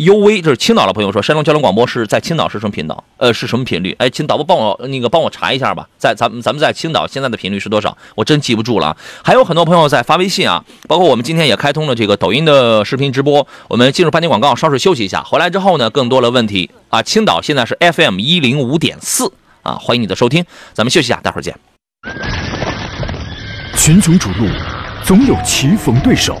[0.00, 3.04] U V，这是青岛的朋友说，山东交通广播是在青岛是什么频道？
[3.18, 3.94] 呃，是什么频率？
[3.98, 7.94] 哎，请导播帮我那个帮我查一下吧，在咱们咱们在青岛现在的频率是多少？
[8.14, 8.96] 我真记不住了。
[9.22, 13.46] 还有很多朋友在发微信啊，包括我们今天也开通了这个抖音的视频直播。
[13.68, 17.02] 我们进入半天广告，稍事休息一下，回来之后呢，更多的问题啊。
[17.02, 19.30] 青岛现在是 F M 一零五点四
[19.62, 21.54] 啊，欢迎你的收听，咱们休息一下，待会儿见。
[23.76, 24.48] 群雄逐鹿，
[25.04, 26.40] 总有棋逢对手，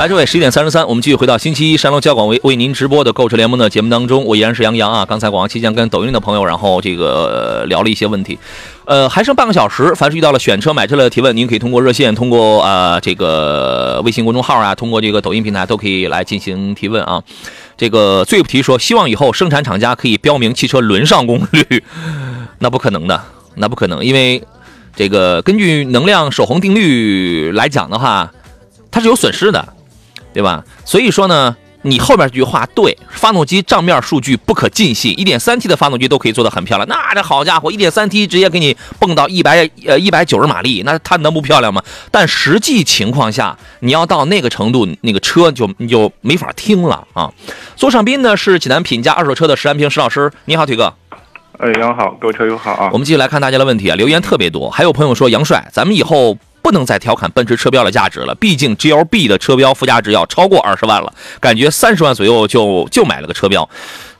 [0.00, 5.04] 来，这位十一点三十三，我们继续回到星期一山东交广为为您直播的购车联盟的节目当中，我依然是杨洋啊。
[5.04, 8.38] 刚才广告期间跟抖音的朋友，然后这个、聊了一些问题，
[8.86, 9.94] 呃，还剩半个小时。
[9.94, 17.22] 凡是遇到了选车、买车的提问，您可以通过热线，通过啊、这个微信公众号啊，通过这个抖音平台都可以来进行提问啊。
[17.76, 21.84] 这个最不提说，希望以后生产厂家可以标明汽车轮上功率，
[22.60, 23.22] 那不可能的，
[23.56, 24.42] 那不可能，因为
[24.96, 28.32] 这个根据能量守恒定律来讲的话，
[28.90, 29.74] 它是有损失的。
[30.32, 30.64] 对吧？
[30.84, 41.82] 所以说呢，你后边这句话对，发动机账面数据不可尽信，一点三 T 的发动机都可以做得很漂亮，那这好家伙，一点三 T 直接给你蹦到一百呃一百九十马力，那它能不漂亮吗？
[42.10, 47.32] 但实际情况下，你要到那个程度，那个车就你就没法听了啊。
[47.76, 50.92] 座上宾呢是济南品家二手车的石安平石老师，你好，腿哥。
[51.58, 52.96] 哎，杨好，各位车友好啊我。
[52.96, 63.68] 们继续来看大家的问题啊，留言特别多，还有朋友说杨帅，咱们以后不能再调侃奔驰车标的价值了，毕竟 GLB 的车标附加值要超过二十万了，感觉三十万左右就就买了个车标。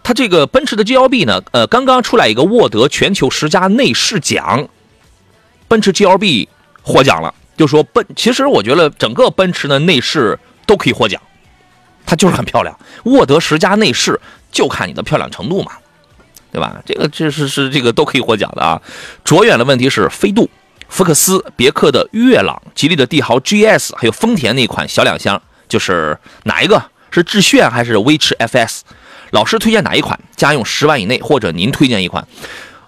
[0.02, 4.68] 它这个奔驰的 GLB 呢，呃，刚刚出来一个沃德全球十佳内饰奖，
[5.68, 6.48] 奔驰 GLB
[6.82, 11.20] 获奖了，就说奔，其实我觉得整个奔驰的内饰都可以获奖，
[12.06, 12.78] 它就是很漂亮。
[13.04, 15.72] 沃德十佳内饰就看你的漂亮程度嘛。
[16.52, 16.82] 对吧？
[16.84, 18.82] 这个这是是这个都可以获奖的啊。
[19.22, 20.50] 卓远的问题是飞度、
[20.90, 28.80] 福克斯、别克的悦朗、吉利的帝豪 GS，还有丰田那款小两厢，就是哪一个是致炫还是威驰 FS？
[29.30, 30.18] 老师推荐哪一款？
[30.36, 32.26] 家用十万以内，或者您推荐一款？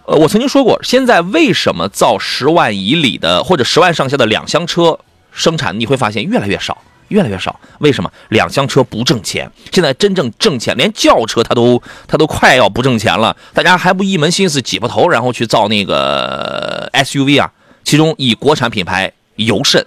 [0.04, 4.98] 呃，我曾经说过，现在为什么造十万以里的或者十万上下的两厢车
[5.30, 6.76] 生产，你会发现越来越少。
[7.08, 8.10] 越来越少，为什么？
[8.30, 9.50] 两厢车不挣钱。
[9.70, 13.36] 现在真正挣钱，连轿车它都它都快要不挣钱了。
[13.52, 17.52] 大家还不一门心思挤破头，然后去造那个 SUV 啊？
[17.84, 19.84] 其中以国产品牌尤甚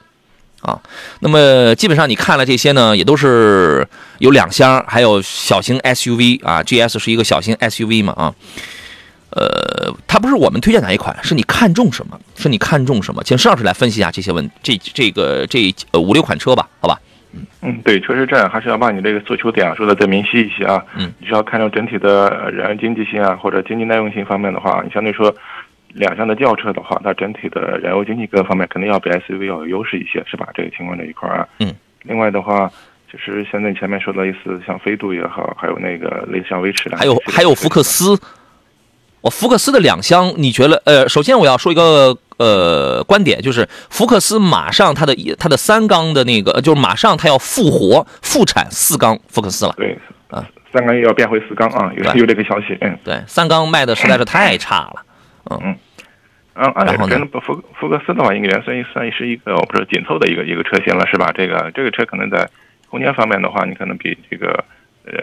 [0.61, 0.79] 啊。
[1.19, 3.87] 那么基本上你看了这些呢，也都是
[4.19, 6.61] 有两厢，还有小型 SUV 啊。
[6.63, 8.33] GS 是一个小型 SUV 嘛啊。
[9.31, 12.17] 呃，它不是我们推荐哪一款，是你看中什么？
[12.37, 13.21] 是你看中什么？
[13.23, 16.97] 请石老师来分析一下这些问这这个这呃五六款车吧，好吧？
[17.61, 20.81] 嗯，对，确实这样，还是要把你这个诉求点说的再明晰一些啊。
[20.95, 25.35] 嗯，你需要看重整体的呃燃油经济性啊，或者经济耐用性方面的话，你相对说
[25.95, 30.49] 两厢的轿车的话，它整体的燃油经济各方面肯定要比 SUV 要有优势一些，是吧？
[30.53, 31.47] 这个情况这一块啊。
[31.59, 31.73] 嗯。
[32.03, 32.69] 另外的话，
[33.11, 38.19] 就是现在你前面说的类似像飞度也好，还有那个类似像威驰的，还有还有福克斯，
[39.21, 40.81] 我福克斯的两厢，你觉得？
[40.85, 49.73] 呃，首先我要说一个呃观点，就是福克斯马上它的它的三缸的那个，就是马上它要复活复产四缸福克斯了。
[49.77, 49.97] 对
[50.29, 55.04] 啊，三缸又要变回四缸啊，有有这个消息，嗯对，三缸卖的实在是太差了。
[55.49, 55.77] 嗯，
[56.53, 61.31] 按然后呢理跟福福克斯的话，应该算算是一个我不是紧凑的一个一个车型了，是吧？
[61.35, 62.49] 这个这个车可能在
[62.89, 64.63] 空间方面的话，你可能比这个
[65.05, 65.13] 呃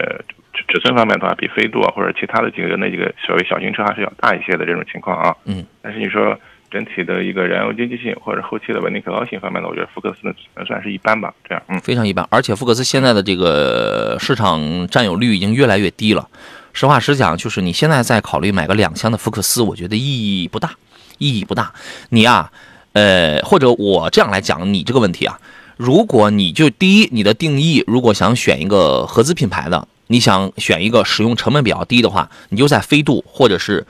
[0.53, 5.35] 尺尺寸方面的话，比飞度啊或者其他的几个那几个所谓小型车还是要大一些的这种情况啊。
[5.45, 11.33] 嗯，但是你说整体的一个燃油经济性或者后期的稳定可靠性方面呢，我觉得福克斯呢只能算是一般吧。
[11.47, 11.79] 这样，嗯。
[11.79, 16.27] 非常一般，而且福克斯现在的这个市场占有率已经越来越低了。
[16.73, 20.71] 实话实讲，就是你现在再考虑买个两厢的福克斯，我觉得意义不大，
[21.19, 21.71] 意义不大。
[22.09, 22.51] 你呀、
[22.93, 25.39] 呃，或者我这样来讲你这个问题啊，
[25.77, 33.85] 如果你就第一，你的定义如果想选一个合资品牌的，你想选一个使用成本比较低的话，你就在飞度或者是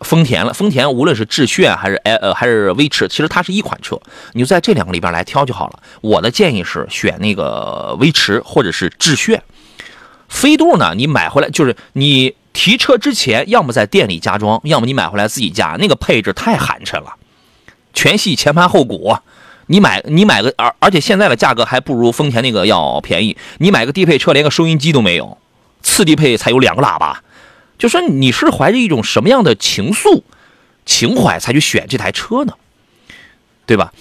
[0.00, 0.52] 丰田了。
[0.52, 3.96] 丰田无论是致炫还是哎呃还是威驰，其实它是一款车，
[4.32, 5.80] 你就在这两个里边来挑就好了。
[6.00, 9.40] 我的建议是选那个威驰或者是致炫。
[10.44, 17.14] 飞度呢，你买回来就是你提车之前，要么在店里加装，要么你买回来自己加，那个配置太寒碜了，
[17.94, 19.16] 全系前盘后鼓。
[19.68, 23.38] 你买你买个而而且现在的价格还不如丰田那个要便宜。
[23.56, 25.38] 你买个低配车连个收音机都没有，
[25.80, 27.22] 次低配才有两个喇叭，
[27.78, 30.20] 就说你是怀着一种什么样的情愫、
[30.84, 32.52] 情怀才去选这台车呢？
[33.64, 33.94] 对吧？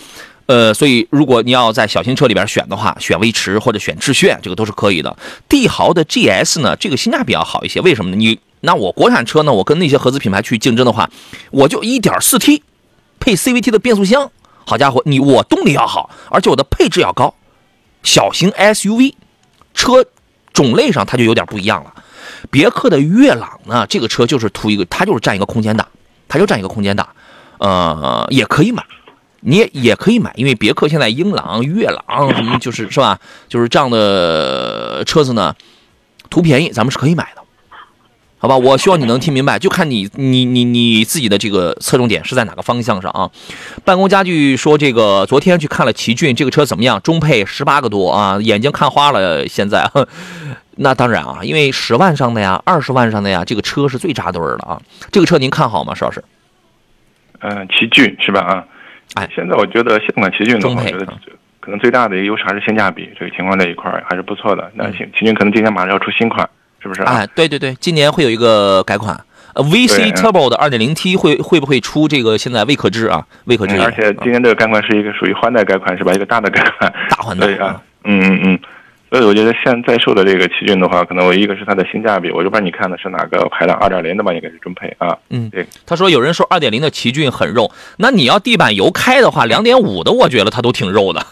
[0.45, 5.15] 呃，所以如果你要在小型车里边选的话，选威驰或者选致炫，这个都是可以的。
[5.47, 8.17] 帝豪的 GS 呢，这个性价比要好一些，为什么呢？
[8.17, 11.09] 你那我国产车呢，我跟那些合资品牌去竞争的话，
[11.51, 12.61] 我就 1.4T
[13.19, 14.31] 配 CVT 的变速箱，
[14.65, 17.33] 好家伙，你我动力要好，而且我的配置要高，
[18.03, 19.13] 小型 SUV
[19.73, 20.05] 车
[20.53, 21.93] 种类上它就有点不一样了。
[22.51, 25.87] 别克的悦朗呢，这个车就是图一个，它就是占一个空间大，
[26.27, 27.09] 它就占一个空间大，
[27.59, 28.83] 呃，也可以买，
[29.45, 35.55] 你也也可以买，因为别克现在英朗、悦朗什么就是是吧，就是这样的车子呢，
[36.29, 37.41] 图便宜，咱们是可以买的，
[38.37, 38.57] 好吧？
[38.57, 43.29] 我希望你能听明白，就看你你你你自己的这个侧重点是在哪个方向上啊。
[43.83, 47.01] 办公家具说这个昨天去看了奇骏，这个车怎么样？
[47.01, 49.89] 中配十八个多啊，眼睛看花了，现在。
[50.77, 54.81] 那当然啊，因为十万上的呀，二十万上的呀，这个车是最扎堆儿的啊。
[55.11, 56.23] 这个车您看好吗，石老师？
[57.41, 58.41] 嗯，奇骏是吧？
[58.41, 58.65] 啊，
[59.15, 61.05] 哎现在我觉得现款奇骏的话，我觉得
[61.59, 64.69] 可能最大的一个优势还是性价比，这个情况这一块儿还是不错的。
[64.73, 66.47] 那嗯奇奇骏可能今年马上要出新款，
[66.81, 67.01] 是不是？
[67.03, 67.13] 啊？
[67.17, 69.19] 哎，对对对，今年会有一个改款。
[69.55, 72.07] 呃，VC Turbo 的 2.0T 会会不会出？
[72.07, 73.75] 这个现在未可知啊，未可知。
[73.77, 76.11] 嗯而且今年这个改款是一个属于换代改款是吧？
[76.11, 76.91] 一个大的改款。
[77.09, 78.59] 大换代对啊，嗯嗯嗯。
[79.13, 85.15] 所以我觉得现在售的这个奇骏的话，可能我一个是它的性价比，我就不知道你看的是哪个排量，二点零的吧，应该是中配啊。
[85.29, 91.23] 嗯对，他说有人说二点零的奇骏很肉，那你要地板油开的话两点五的我觉得它都挺肉的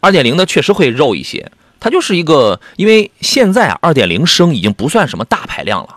[0.00, 1.50] 二点零的确实会肉一些。
[1.80, 5.96] 它就是一个，因为现在二点零升已经不算什么大排量了，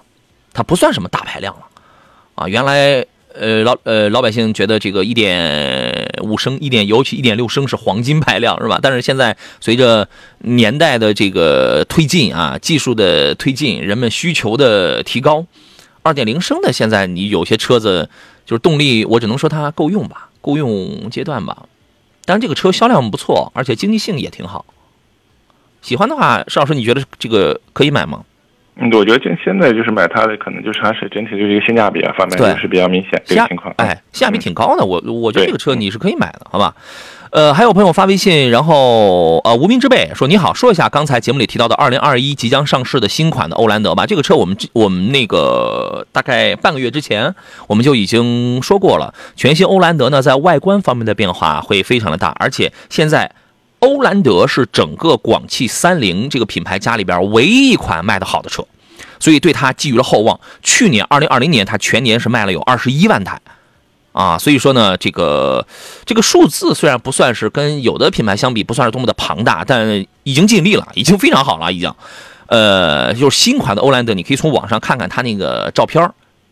[0.53, 1.62] 它不算什么大排量了
[2.36, 2.47] 啊。
[2.47, 8.79] 原来呃老呃老百姓觉得这个1.5升、1点尤其1.6升是黄金排量是吧？
[8.81, 10.07] 但是现在随着
[10.39, 15.45] 年代的这个推进啊，技术的推进，人们需求的提高，
[16.01, 18.09] 二点零升的现在你有些车子
[18.45, 21.65] 就是动力，我只能说它够用吧，够用阶段吧。
[22.25, 24.65] 但是这个车销量不错，而且经济性也挺好。
[25.81, 28.23] 喜欢的话，邵老师，你觉得这个可以买吗？
[28.79, 33.73] 嗯，我觉得现现在就是买它的，可能就是还是整体就是一个性价比啊方面对就是比较明显这个情况。
[33.77, 36.73] 哎，性价比挺高的，我我觉得这个车你是可以买的，好吧？
[37.31, 44.07] 呃，还有朋友发微信，然后呃，无名之辈说你好，说一下刚才节目里提到的二零二一即将上市的新款的欧蓝德吧。
[44.07, 47.35] 这个车我们我们那个大概半个月之前
[47.67, 53.29] 我们就已经说过了，全新欧蓝德呢在外观方面的变化会非常的大，而且现在
[53.89, 58.63] 欧蓝德是整个广汽三菱这个品牌家里边唯一一款卖的好的车，
[59.19, 60.39] 所以对它寄予了厚望。
[60.62, 63.41] 去年二零二零年它全年是卖了有二十一万台。
[64.12, 65.65] 啊，所以说呢，这个
[66.06, 71.93] 这个数字虽然不算是跟有的品牌相比不算是多么的庞大，但已经尽力了，已经非常好了，已经。
[72.47, 76.12] 呃，就是新款的欧蓝德，你可以从网上看看它那个照片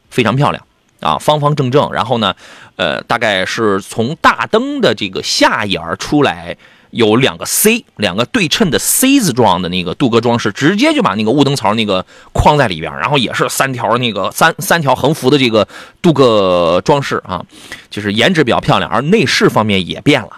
[0.09, 0.63] 非常漂亮
[1.01, 1.91] 啊，方方正正。
[1.91, 2.33] 然后呢，
[2.75, 6.55] 呃，大概是从大灯的这个下沿出来，
[6.97, 15.67] 有两个 C，两个对称的 C 字状的那个镀铬装饰，直接就把那个雾灯槽那个框在里边，然后也是三条那个三三条横幅的这个
[16.01, 17.45] 镀铬装饰啊，
[17.91, 20.29] 就是颜值比较漂亮，而内饰方面也变了。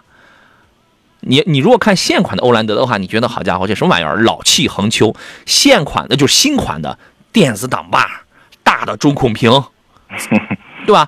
[1.21, 4.17] 你你如果看现款的欧蓝德的话，你觉得好家伙，这什么玩意儿？
[4.23, 5.15] 老气横秋。
[5.45, 6.99] 现款的就是新款的
[7.31, 8.23] 电子挡把，
[8.63, 9.63] 大的中控屏，
[10.85, 11.07] 对吧？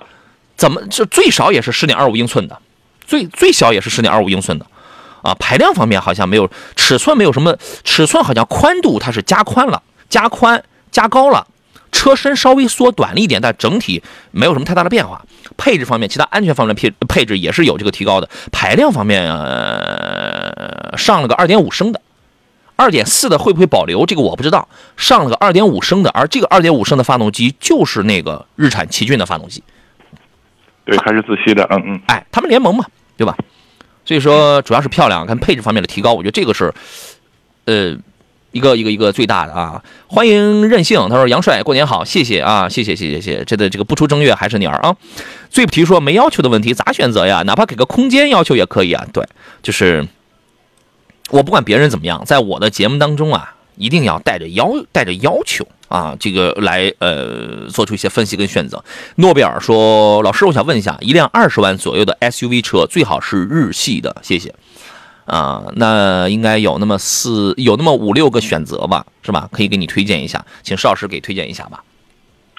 [0.56, 2.58] 怎么这最少也是十点二五英寸的，
[3.04, 4.66] 最最小也是十点二五英寸的，
[5.22, 11.46] 啊，排量方面好像没有，尺寸没有什么，尺寸好像宽度它是加宽了，加宽加高了，
[11.90, 15.24] 车身稍微缩短了一点，但整体没有什么太大的变化。
[15.56, 18.28] 配置方面，其他安全方面的配配置也是有这个提高的。
[18.50, 22.00] 排量方面，呃，上了个2.5升的
[22.76, 24.06] ，2.4的会不会保留？
[24.06, 24.66] 这个我不知道。
[24.96, 29.62] 上了个2.5升的，而这个2.5升的发动机就是那个日产奇骏的发动机。
[30.84, 32.00] 对，还是自吸的，嗯嗯。
[32.06, 32.84] 哎，他们联盟嘛，
[33.16, 33.36] 对吧？
[34.04, 36.72] 所以说主要是漂亮，跟配置方面的提高，我觉得这个是，
[37.66, 37.96] 呃。
[38.54, 39.82] 一个一个一个最大的啊！
[40.08, 44.94] 欢迎任性，他说杨帅过年好，谢谢啊，谢谢谢谢谢，这个这个不出正月还是你儿啊。
[45.48, 47.42] 最不提说没要求的问题咋选择呀？
[47.46, 49.06] 哪怕给个空间要求也可以啊。
[49.10, 49.26] 对，
[49.62, 50.06] 就是
[51.30, 58.82] 我不管别人怎么样，在我的节目当中啊，一定要带着要带着要求啊，这个来呃做出一些分析跟选择。
[59.16, 64.54] 诺贝尔说，老师我想问一下，一辆二十万左右的 SUV 车最好是日系的，谢谢。
[65.26, 69.48] 啊，那应该有那么四，有那么五六个选择吧，是吧？
[69.52, 71.84] 可以给你推荐一下，请邵老师给推荐一下吧。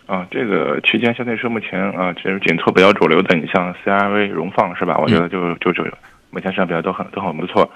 [0.05, 4.97] 啊，这个区间相对是目前啊，其实紧凑比较主流的，你像 CRV、荣放是吧？
[4.99, 5.83] 我觉得就就就
[6.29, 7.67] 目前市场表现都很都很不错。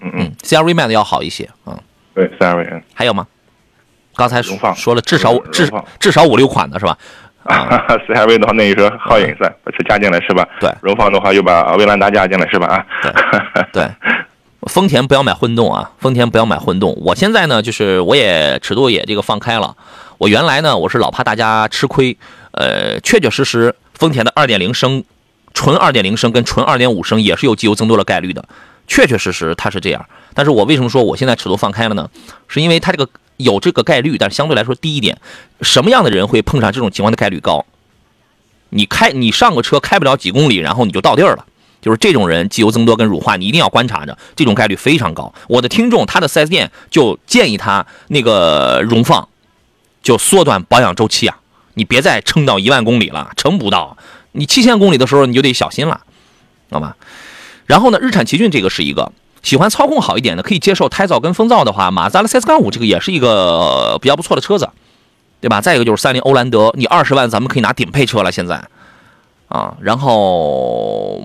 [0.00, 1.76] 嗯嗯，CRV 卖的要好一些，嗯。
[2.14, 2.82] 对，CRV。
[2.92, 3.26] 还有吗？
[4.20, 6.94] 刚才说了至少至至少五六款的是吧？
[7.44, 10.46] 啊，CRV 的话， 那你说皓影算把车加进来是吧？
[10.60, 10.70] 对。
[10.82, 12.66] 荣放的话又把威兰达加进来是吧？
[12.66, 12.86] 啊。
[13.72, 13.88] 对。
[14.68, 15.90] 丰田不要买混动啊！
[15.98, 16.94] 丰田不要买混动。
[17.00, 19.74] 我现在呢，就是我也尺度也这个放开了。
[20.18, 22.14] 我原来呢，我是老怕大家吃亏。
[22.52, 25.02] 呃，确确实实，丰田的2.0升、
[25.54, 28.44] 纯2.0升跟纯2.5升也是有机油增多的概率的。
[28.86, 30.04] 确确实实它是这样。
[30.34, 32.10] 但是我为什么说我现在尺度放开了呢？
[32.46, 33.08] 是因为它这个
[33.42, 35.18] 有这个概率，但是相对来说低一点。
[35.62, 37.64] 什么样的人会碰上这种情况的概率高？
[38.70, 41.46] 你开你上个车开不了几公里，然后你就到地儿了。
[41.80, 45.32] 就是这种人，机油增多跟乳化，你一定要观察着，这种概率非常高。
[45.48, 49.26] 我的听众，他的 4S 店就建议他那个荣放，
[50.02, 51.38] 就缩短保养周期啊，
[51.72, 53.96] 你别再撑到一万公里了，撑不到。
[54.32, 56.02] 你七千公里的时候你就得小心了，
[56.68, 56.96] 知道吧？
[57.64, 59.10] 然后呢，日产奇骏这个是一个
[59.42, 64.68] 喜欢操控好一点的，可以接受胎噪跟风噪的话，马自达的 CS-5 这个也是一个比较不错的车子，
[65.40, 65.60] 对吧？
[65.60, 68.62] 再一个就是三菱欧蓝德，你二十万咱们可以拿顶配车了，现在
[69.48, 71.22] 啊，然后。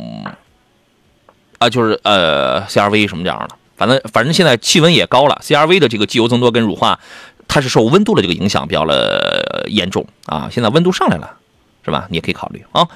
[1.57, 6.99] 啊，就是呃，CRV 什么这样的，反正反正现在气温也高了，CRV 的这个机油增多跟乳化，
[7.47, 10.49] 它是受温度的这个影响比较的严重啊。
[10.51, 11.37] 现在温度上来了，
[11.85, 12.07] 是吧？
[12.09, 12.87] 你也可以考虑啊。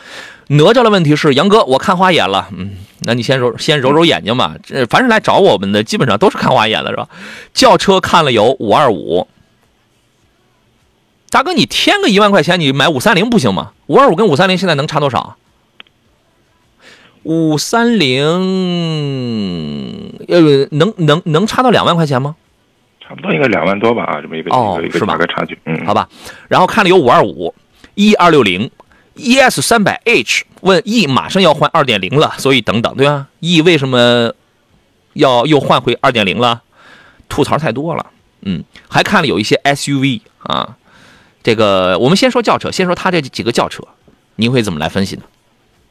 [0.47, 2.71] 哪吒的问题是杨哥，我看花眼了，嗯，
[3.01, 4.55] 那你先揉先揉揉眼睛吧。
[4.63, 7.07] 这凡是来找我们的，基本上都是看花眼了，是吧？
[7.53, 9.27] 轿车看了有五二五，
[11.29, 13.73] 大哥，你添个一万块钱，你买五三零不行吗？
[13.85, 15.37] 五二五跟五三零现在能差多少？
[17.21, 18.23] 五三零，
[20.27, 22.35] 呃，能能能差到两万块钱吗？
[22.99, 26.09] 差不多应该两万多吧，啊，这么一个一个一个差距，嗯，好吧。
[26.47, 27.53] 然后看了有五二五
[27.99, 28.71] ，E 二六零
[29.15, 34.33] ，ES 三百 H，问 E 马上要换二点零了，所以等等，对吧？E 为什么
[35.11, 36.61] 要又换回二点零了？
[37.27, 38.05] 吐槽太多了，
[38.43, 40.77] 嗯，还看了有一些 SUV 啊，
[41.43, 43.83] 这个我们先说轿车，先说它这几个轿车，
[44.37, 45.23] 您会怎么来分析呢？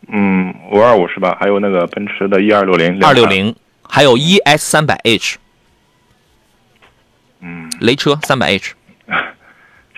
[0.09, 1.37] 嗯，五二五是吧？
[1.39, 3.55] 还有那个奔驰的 E 二六零，二六零，
[3.87, 5.37] 还有 ES 三百 H，
[7.41, 8.73] 嗯，雷车三百 H。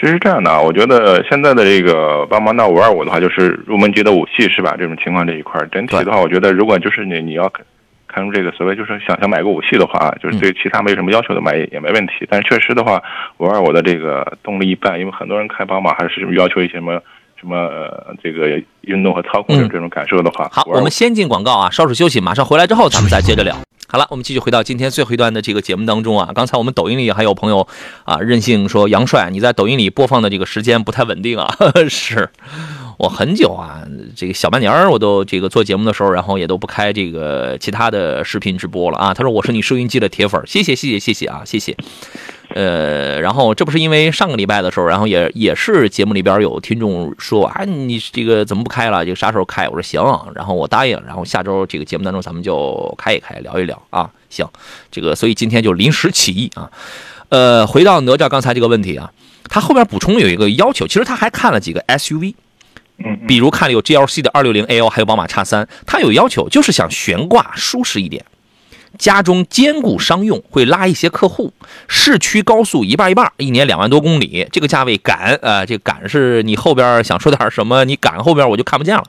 [0.01, 4.75] 其实这样的啊，我觉得现在的这个巴马纳五二五的话，就是入门级的武器是吧？
[4.79, 7.53] 这种情况这一块整体的话，我觉得如果就是你你要
[8.09, 12.27] 看出这个所谓就是想想买个武器的话，就是对其他没什么要求的买也没问题。
[12.31, 13.03] 但是确实的话，
[13.37, 16.99] 五二五的这个动力一般，因为很多人开宝马还是要求一些什么。
[17.41, 23.57] 什么呃，这个运动和操控的这种感受的话，好，我们先进广告啊，稍事休息，马上回来之后咱们再接着聊。
[23.91, 26.31] 好了，我们继续回到今天最后一段的这个节目当中啊。
[26.33, 27.67] 刚才我们抖音里还有朋友
[28.05, 31.53] 啊任性说杨帅你在抖音里播放的这个时间不太稳定啊，
[31.91, 32.31] 是
[32.99, 33.83] 我很久啊，
[34.15, 39.13] 这个小半年我都这个做节目的时候，然后也都不开这个其他的视频直播了啊。
[39.13, 41.77] 他说我是你收音机的铁粉，谢谢谢谢谢谢啊，谢谢。
[42.55, 49.05] 呃，然后这不是因为上个礼拜的时候，然后也也是节目里边有听众说啊，你这个怎么不开了？
[49.05, 49.69] 这个啥时候开？
[49.69, 50.03] 我说行，
[50.35, 54.11] 然后我答应，然后下周这个节目当中咱们就开一开，聊一聊啊。
[54.29, 54.49] 行，
[54.91, 56.71] 这个所以今天就临时起意啊。
[57.29, 59.13] 呃，回到哪吒刚才这个问题啊，
[59.49, 62.35] 他后边补充有一个要求，其实他还看了几个 SUV，
[62.99, 68.25] 嗯，比如看了有 GLC 的 260L，还有宝马叉三他有要求就是想悬挂舒适一点。
[68.99, 71.53] 家中兼顾商用，会拉一些客户。
[71.89, 77.85] 市区高速一半一半，一年两万多公里，这个价位赶呃，这赶是你后边想说点什么？
[77.85, 79.05] 你赶后边我就看不见了。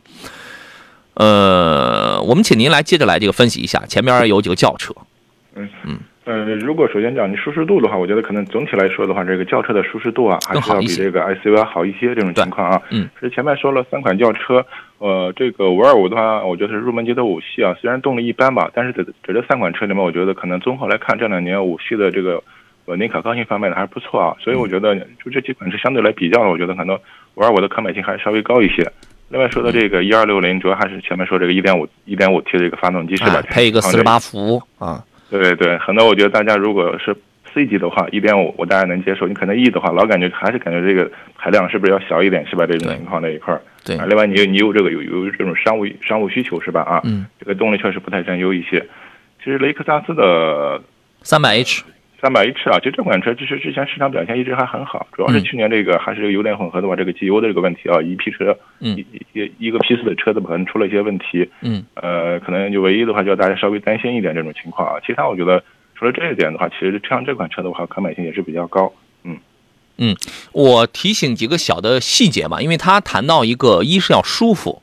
[1.15, 4.93] 呃，我们请您来接着来这个分析一下，前边有几个轿车。
[5.55, 12.81] 嗯嗯，呃，如果首先讲你舒适度的话，我觉得可能总体来说的话，这个轿车的舒适度啊，还是要比这个 SUV 要好一些这种情况啊。
[12.91, 14.63] 嗯，是前面说了三款轿车，
[14.99, 22.41] 呃，这个五二五的话，我觉得是入门级的五系啊，虽然动力一般吧，但是在在这三款车里面，我觉得可能综合来看，这两年五系的这个
[22.85, 24.35] 稳定可靠性方面的还是不错啊。
[24.39, 26.95] 所以我觉得就这几款车相对来比较，我觉得可能
[27.33, 28.87] 五二五的可买性还是稍微高一些。
[29.29, 33.37] 另外说的这个一二六零，主要还是前面说这个一点五一点五 T 的这个发动机是吧？
[33.37, 35.01] 哎配一个四十八伏啊，
[35.31, 37.15] 对对，很多我觉得大家如果是
[37.53, 39.27] C 级的话，一点五我大概能接受。
[39.27, 42.65] 你可能 E 的话，老感觉还是感觉这个排量是不是要小一点，是吧？
[42.67, 43.61] 这种情况那一块儿。
[43.83, 46.81] 对啊，另外你有你有这个有有这种商务商务需求是吧？
[46.81, 48.85] 啊，嗯，这个动力确实不太占优一些。
[49.43, 50.81] 其实雷克萨斯的
[51.23, 51.83] 三百 H，
[52.21, 65.01] 三百 H 啊，其实这款车其实之前市场表现一直还很好，主要是嗯去年这个还是这个油电混合的话，这个机油的这个问题啊，一批车，嗯一一一个批次的车子可能出了一些问题，嗯，呃，可能就唯一的话，就要大家稍微担心一点这种情况啊。
[65.05, 65.63] 其他我觉得
[65.95, 68.93] 除了这一点的话，其实像这款车的话，可买性也是比较高。
[69.23, 70.15] 嗯
[70.51, 74.81] 我提醒几个小的细节吧，因为他谈到一个，一是要舒服，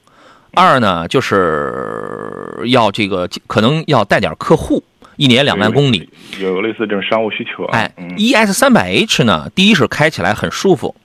[0.54, 4.84] 二呢就是要这个可能要带点客户，
[5.18, 6.08] 一年两万公里。
[6.40, 7.76] 有有类似这种商务需求啊。
[7.76, 10.96] 哎嗯，，ES 三百 H 呢，第一是开起来很舒服，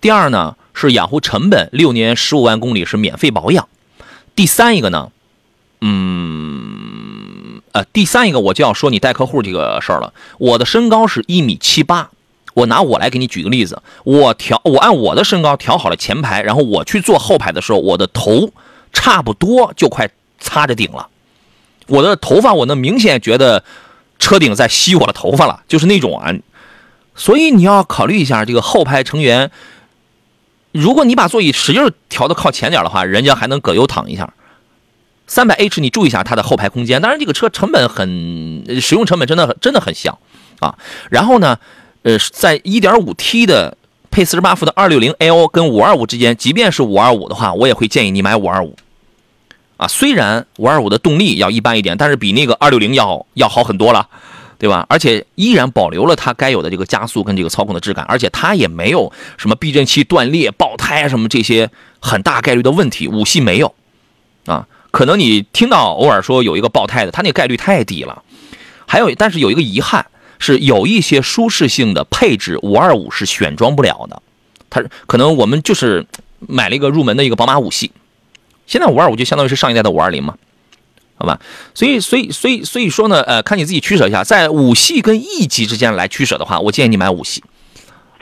[0.00, 3.68] 第二呢是养护成本，六年十五万公里是免费保养，
[4.34, 5.12] 第三一个呢，
[5.82, 10.12] 嗯，呃，第三一个我就要说你带客户这个事儿了。
[10.38, 12.10] 我的身高是一米七八，
[12.54, 18.50] 我拿我来给你举个例子，我调我按我的身高调好了前排，然后我去坐后排的时候，我的头
[18.92, 21.08] 差不多就快擦着顶了，
[21.88, 23.64] 我的头发我能明显觉得
[24.18, 26.32] 车顶在吸我的头发了，就是那种啊。
[27.14, 29.50] 所以你要考虑一下这个后排成员，
[30.72, 34.32] 如果你把座椅使劲调的靠前点的话，人家还能葛优躺一下。
[35.26, 40.18] 三百 H 你注意一下它的后排空间，当然这个车成本很，使用成本真的真的很香
[40.60, 40.74] 啊。
[41.10, 41.58] 然后呢，
[42.02, 43.76] 呃，在 1.5T 的
[44.10, 48.72] 配48伏的 260L 跟525之间，即便是525的话，我也会建议你买525。
[49.82, 54.08] 啊，虽然525的动力要一般一点，但是比那个260要要好很多了，
[54.56, 54.86] 对吧？
[54.88, 61.68] 而且依然保留了它该有的这个加速跟这个操控的质感，而且它也没有什么避震器断裂、爆胎什么这些
[62.00, 63.74] 很大概率的问题，五系没有
[64.46, 64.68] 啊。
[64.92, 68.22] 可能你听到偶尔说有一个爆胎的，它那个概率太低了。
[68.86, 70.06] 还有，但是有一个遗憾
[70.38, 74.22] 是，有一些舒适性的配置525是选装不了的。
[74.70, 76.06] 它可能我们就是
[76.38, 77.90] 买了一个入门的一个宝马五系，
[78.72, 80.34] 现在525就相当于是上一代的520嘛，
[81.16, 81.38] 好吧？
[81.74, 87.44] 所以，所以，所以，所以说呢，呃，看你自己取舍一下，在五系跟 E 级之间来取舍的话，我建议你买五系。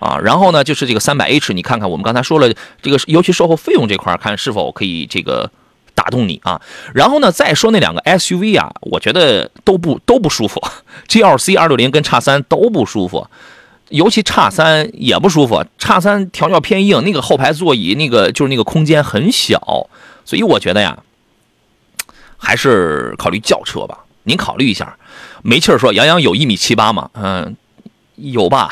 [0.00, 5.48] 啊，然后呢，就是这个三百 H，你看看我们刚才说了，这个尤其售后费用这块，看是否可以这个
[5.94, 6.60] 打动你啊。
[6.92, 10.60] 然后呢，再说那两个 SUV 啊，我觉得都不都不舒服
[11.06, 13.26] ，GLC 二六零跟叉三都不舒服，
[13.90, 19.86] 尤其叉三也不舒服，叉三调教偏硬，那个后排座椅那个就是那个空间很小，
[20.24, 20.98] 所以我觉得呀，
[22.36, 24.04] 还是考虑轿车吧。
[24.22, 24.96] 您考虑一下，
[25.42, 27.10] 没气儿说杨洋有一米七八吗？
[27.14, 27.56] 嗯，
[28.16, 28.70] 有吧。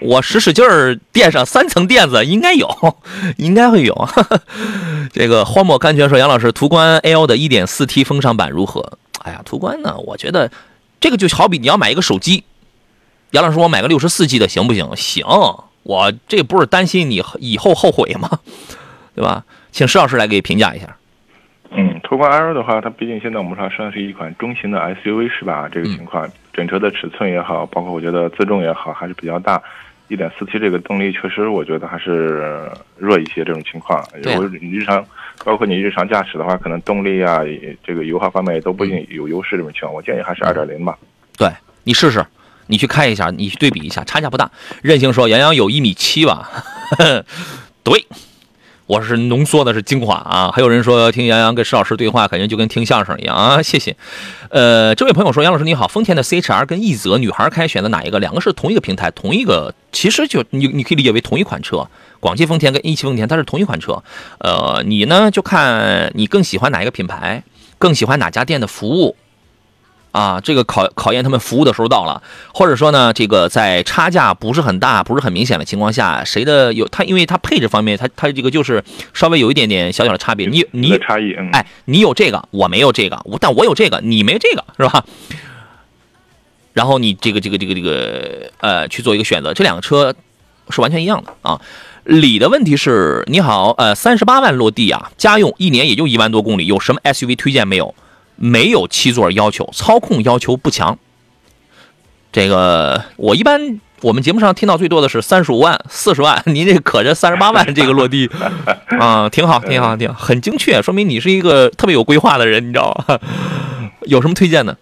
[0.00, 0.64] 我使使劲
[1.12, 2.96] 垫上三层垫子，应该有，
[3.36, 4.08] 应该会有。
[5.12, 9.96] 这个荒漠甘泉说：“杨老师，途观 L 的 1.4T 风尚版如何？”哎呀，途观呢？
[9.98, 10.50] 我觉得
[11.00, 12.42] 这个就好比你要买一个手机，
[13.30, 14.96] 杨老师，我买个六十四 G 的行不行？
[14.96, 15.24] 行，
[15.84, 18.40] 我这不是担心你以后后悔吗？
[19.14, 19.44] 对吧？
[19.72, 20.96] 请石老师来给评价一下。
[21.72, 25.68] 嗯，途观 L 的话，它毕竟现在我们说算是一款中型的 SUV 是吧？
[25.72, 29.60] 这个情况，整车的尺寸也好，包括我觉得自重也好，还是比较大。
[30.08, 33.42] 一点四 T 这个动力确实，我觉得还是弱一些。
[33.42, 35.02] 这种情况，对啊如果你日常，
[35.42, 37.40] 包括你日常驾驶的话，可能动力啊，
[37.82, 39.56] 这个油耗方面也都不一定有优势。
[39.56, 40.98] 这种情况，我建议还是二点零吧。
[41.38, 41.48] 对
[41.84, 42.22] 你试试，
[42.66, 44.50] 你去开一下，你去对比一下，差价不大。
[44.82, 46.46] 任性说杨洋有一米七吧？
[47.82, 48.04] 对，
[48.86, 50.50] 我是浓缩的是精华啊。
[50.54, 53.96] 还有人说听杨洋跟石老师对话，感觉就跟听相声一样啊，谢谢。
[54.50, 58.18] 呃，这位朋友说杨老师你好，丰田的 CHR 跟奕泽女孩开选择哪一个？
[58.18, 61.86] 两个是同一个平台，同一个，其实就你你可以理解为同一款车。
[62.20, 64.00] 广汽丰田跟一汽丰田它是同一款车，
[64.38, 67.42] 呃，你呢就看你更喜欢哪一个品牌，
[67.78, 69.16] 更喜欢哪家店的服务。
[70.12, 72.22] 啊，这个考考验他们服务的时候到了，
[72.54, 78.84] 或者说呢，这个在差价不是很大、不是很明显的情况下，谁的有它，因为它配置方面，它它这个就是
[79.14, 80.46] 稍微有一点点小小的差别。
[80.46, 85.04] 你你差异，嗯，哎，你有这个，我没有这个，我但我有这个，你没这个，是吧？
[86.74, 90.14] 然后你这个这个这个这个呃去做一个选择，这两个车
[90.68, 91.60] 是完全一样的啊。
[92.04, 97.94] 李的问题是，你好，呃，三十八万落地啊，家用一年也就一万多公里，有什么 SUV 推荐没有？
[98.42, 100.98] 没有七座要求，操控要求不强。
[102.32, 108.28] 这个我一般我们节目上听到最多的是三十五万、四十万， 您这可着三十八万这个落地
[108.98, 113.16] 啊，挺好，挺好，挺好，很精确，说明你是一个特别有规划的人，你知道吗？
[114.06, 114.76] 有什么推荐的？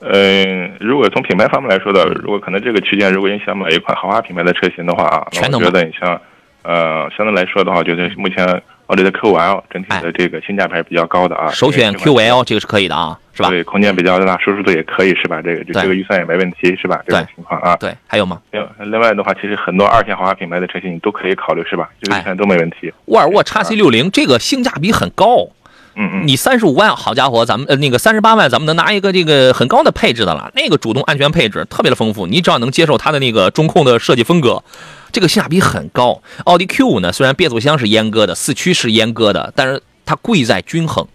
[0.00, 6.20] 嗯，如果从品牌方面来说的，如果可能这个区间，如果你想买一款豪华品牌的车型的话啊，那全能我觉得你像，
[6.62, 11.46] 呃，相对来说的话，我觉得目前奥迪的 Q5L 整体的这个性价比还是比较高的啊。
[11.46, 13.48] 哎首选 Q5L 这个是可以的啊，是吧？
[13.48, 15.40] 对，空间比较大，舒适度也可以，是吧？
[15.40, 17.00] 这个这个预算也没问题，是吧？
[17.06, 17.76] 这种情况啊。
[17.76, 18.40] 对，还有吗？
[18.50, 21.88] 另另外的话，其实很多二线豪华品牌的车型你都可以考虑，是吧？
[22.00, 22.92] 这个哎预算都没问题。
[23.06, 25.48] 沃尔沃 x C 六零这个性价比很高，
[25.94, 30.50] 嗯嗯，你三十五万，好家伙，咱们呃那个三十八万，咱们能拿一个这个很高的配置的了。
[30.54, 34.62] 那个主动安全配置特别的丰富，你只要能接受它的那个中控的设计风格，
[35.10, 36.22] 这个性价比很高。
[36.44, 41.06] 奥迪 Q 五呢，虽然变速箱是阉割的，四驱是阉割的，但是它贵在均衡，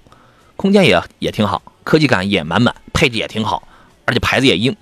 [0.56, 3.68] 空间也也挺好，科技感也满满，配置也挺好，
[4.06, 4.76] 而且牌子也硬，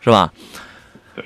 [0.00, 0.32] 是吧？
[1.14, 1.24] 对，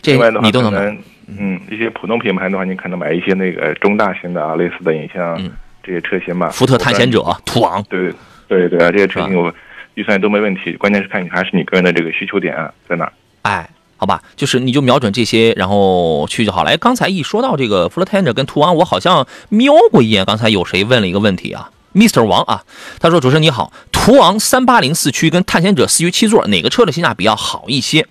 [0.00, 0.98] 这你都能买。
[1.38, 5.50] 嗯，一些普通品牌的话，你可能买一些那个中大型的啊，类似的，你像嗯
[5.82, 6.48] 这些车型吧。
[6.50, 8.12] 福特探险者、途昂，对
[8.48, 9.52] 对对啊，这些车型我
[9.94, 13.12] 预算都没问题，关键是看你还是你个人的这个需求点啊在哪儿。
[13.42, 16.70] 哎，好吧，就是你就瞄准这些，然后去就好了。
[16.70, 20.24] 哎，刚才一说到这个福特探险者跟途昂，我好像瞄过一眼。
[20.24, 22.24] 刚才有谁问了一个问题啊？Mr.
[22.24, 22.62] 王啊，
[23.00, 28.06] 他说：“主持人你好，途昂三八零四驱跟探险者四驱七座哪个车的性价比要好一些？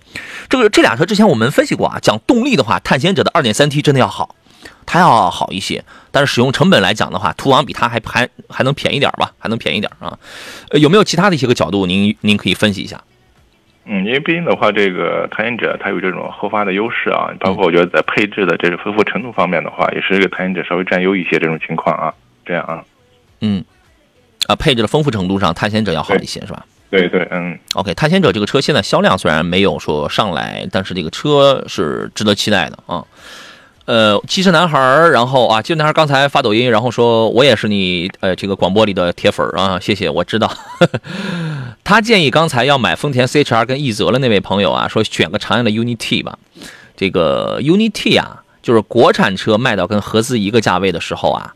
[0.47, 4.35] 这个这俩车之前我们分析过啊，讲动力的话，探险者的二点三 T 真的要好，
[4.85, 5.83] 它要好一些。
[6.11, 10.17] 但是使用成本来讲的话，途昂比它还还还能便宜点吧，还能便宜点啊。
[10.69, 13.01] 呃，有没有其他的一些个角度，您您可以分析一下？
[13.85, 22.13] 嗯，因为毕竟的话，这个探险者它有这种后发的优势啊，包括我觉得在配置的这个丰富程度方面的话，也是这个探险者稍微占优一些这种情况啊。
[22.45, 22.83] 这样啊，
[23.39, 23.63] 嗯，
[24.47, 33.03] 啊，配置的丰富程度上，探险者要好一些，是吧对对，嗯，？OK，探险者这个车现在销量虽然没有说上来，但是这个车是值得期待的啊。
[33.91, 34.79] 呃，机车男孩，
[35.09, 40.49] 然后啊，机车男孩刚才发抖音，然后说我也是你呃这个广播里的铁粉啊，谢谢，我知道。
[41.83, 46.39] 他建议刚才要买丰田 CHR 跟奕泽的那位朋友啊，说选个长安的 UNI-T 吧。
[46.95, 51.53] 这个 UNI-T 啊，就是国产车卖到跟合资一个价位的时候啊，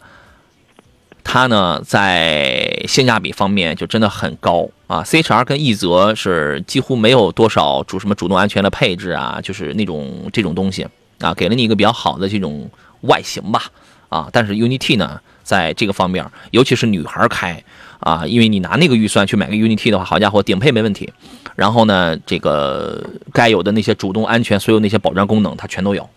[1.23, 5.01] 它呢在性价比方面就真的很高啊。
[5.03, 10.85] CHR 跟奕泽是几乎没有多少主什么主动安全的配置啊，就是那种这种东西
[11.25, 12.69] 啊，给了你一个比较好的这种
[13.01, 13.63] 外形吧
[14.09, 14.29] 啊。
[14.31, 17.63] 但是 UNI-T 呢，在这个方面，尤其是女孩开
[17.99, 21.11] 啊，因为你拿那个预算去买个 UNI-T 的话，好家伙，顶配没问题。
[21.55, 23.03] 然后呢，这个
[23.33, 26.07] 该有的那些主动安全，所有那些保障功能，它全都有，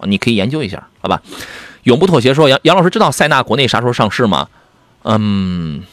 [0.00, 1.22] 你可以研究一下，好吧？
[1.84, 4.48] 永不妥协说杨杨老师知道塞纳国内啥时候上市吗？
[5.04, 5.84] 嗯，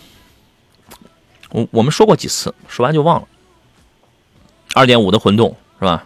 [1.51, 3.27] 我我们说过几次，说完就忘了。
[4.73, 6.05] 二点五的混动是吧？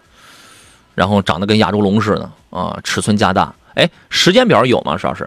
[1.00, 3.56] 然后长得跟亚洲龙似的啊，尺寸加大。
[3.76, 4.98] 哎，时间表有吗？
[4.98, 5.26] 石老师？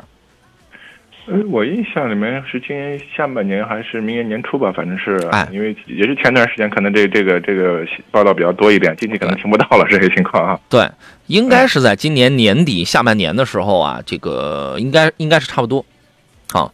[1.27, 10.61] 呃，我印象里面是今年下半年还是明年年初吧，反正是，哎因为也是前段时间可能这这个这个报道比较多一点，近期可能听不到了这些情况啊。
[10.69, 10.87] 对，
[11.29, 15.83] 应该是在今年年底下半年的时候啊，这个应该应该是差不多。
[16.53, 16.71] 啊，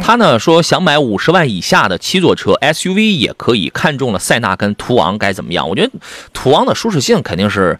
[0.00, 5.68] 他呢说想买五十万以下的七座车 SUV 也可以，看中了塞纳跟途昂该怎么样？
[5.68, 5.90] 我觉得
[6.32, 7.76] 途昂的舒适性肯定是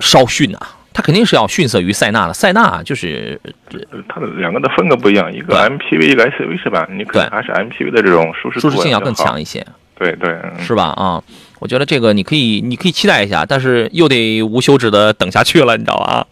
[0.00, 2.32] 稍逊啊，他肯定是要逊色于塞纳的。
[2.32, 3.38] 塞纳就是
[3.70, 3.78] 呃
[4.08, 6.88] 它的两个的风格不一样，一个 MPV，一个 SUV 是吧？
[6.90, 9.64] 你可能还是 MPV 的这种舒适舒适性要更强一些。
[9.98, 10.84] 对对，嗯是吧？
[10.96, 11.22] 啊，
[11.58, 16.26] 我觉得这个你可以，你可以期待一下，但是又得无休止的等下去了，你知道吧？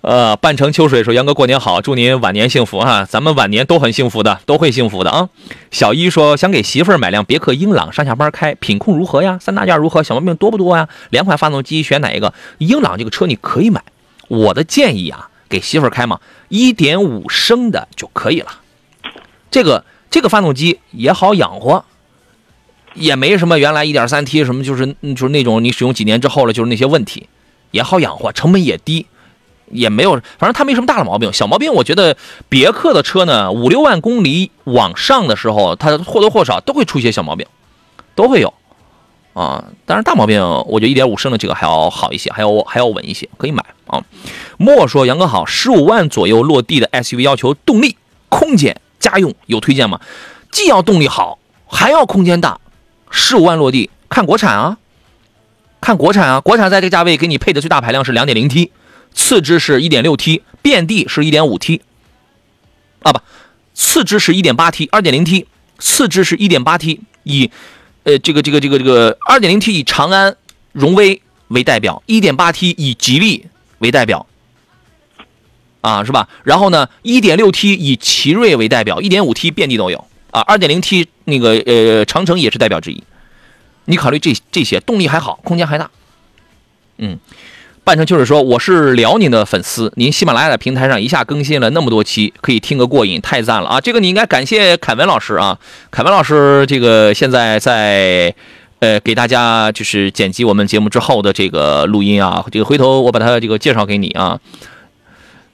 [0.00, 5.28] 呃，半城秋水说：“杨哥过年好，祝您晚年幸福哈、咱们晚年都很幸福的，都会幸福的啊。”
[5.72, 9.38] 小一说：“想给媳妇儿买辆别克英朗，上下班开，品控如何呀？
[9.40, 10.02] 三大件如何？
[10.02, 10.88] 小毛病多不多呀？
[11.10, 12.32] 两款发动机选哪一个？
[12.58, 13.82] 英朗这个车你可以买，
[14.28, 18.60] 我的建议啊，给媳妇儿开嘛，一点五升的就可以了。
[19.50, 21.84] 这个这个发动机也好养活，
[22.94, 27.28] 也没什么原来一点三 T 什么，就是就是那种你使用几年之后了，就是那些问题，
[27.72, 29.06] 也好养活，成本也低，
[29.70, 31.32] 也没有，反正它没什么大的毛病。
[31.32, 32.16] 小毛病，我觉得
[32.48, 37.46] 别克的车呢，五六万公里往上的时候，它或多或少都会出一些小毛病，
[38.14, 38.52] 都会有
[39.34, 39.64] 啊。
[39.86, 44.02] 当然大毛病，我觉得一点五升的这个还要好一些，还要还要稳一些，可以买啊。
[44.56, 47.96] 莫说杨哥好，十五万左右落地的 SUV 要求动力、
[48.28, 50.00] 空间、家用有推荐吗？
[50.50, 52.58] 既要动力好，还要空间大，
[53.10, 54.78] 十五万落地，看国产啊，
[55.80, 58.72] 看国产啊，国产在这个价位给你配的最大排量是两点零 T，
[59.14, 61.82] 次之是一点六 T，遍地是一点五 T，
[63.02, 63.20] 啊不，
[63.74, 65.46] 次之是一点八 T，二点零 T，
[65.78, 67.50] 次之是一点八 T，以
[68.04, 70.36] 呃这个这个这个这个二点零 T 以长安
[70.72, 73.46] 荣威为代表，1.8T 以吉利
[73.78, 74.26] 为代表，
[75.80, 76.28] 啊，是吧？
[76.44, 83.02] 然后呢，1.6T 以奇瑞为代表，1.5T 遍地都有啊，2.0T 那个呃长城也是代表之一。
[83.86, 85.90] 你考虑这这些，动力还好，空间还大，
[86.98, 87.18] 嗯。
[87.88, 93.80] 换成就是说，我是辽宁的粉丝，您喜马拉雅的平台上一下更新了那么多期，可以听个过瘾，太赞了啊！
[93.80, 95.58] 这个你应该感谢凯文老师啊，
[95.90, 98.34] 凯文老师这个现在在
[98.80, 104.38] 呃给大家就是剪辑我们节目之后的这个录音啊，这个回头我把他这个介绍给你啊。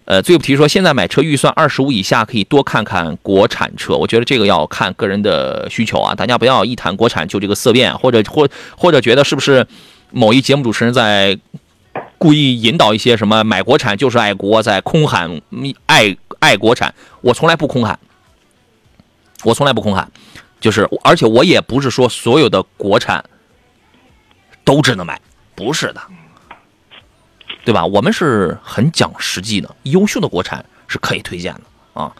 [0.06, 9.64] 呃，最不提说现在买车预算二十五以下，可以多看看国产车，我觉得这个要看个人的需求啊，大家不要一谈国产就这个色变，或者或或者觉得是不是
[10.10, 11.38] 某一节目主持人在。
[12.24, 15.42] 故意引导一些什么买国产就是爱国，在空喊
[15.84, 17.98] 爱爱国产，我从来不空喊，
[19.42, 20.10] 我从来不空喊，
[20.58, 23.22] 就是而且我也不是说所有的国产
[24.64, 25.20] 都只能买，
[25.54, 26.00] 不是的，
[27.62, 27.84] 对吧？
[27.84, 31.60] 我们是很讲实际的，优秀的国产是可以推荐的
[31.92, 32.10] 啊。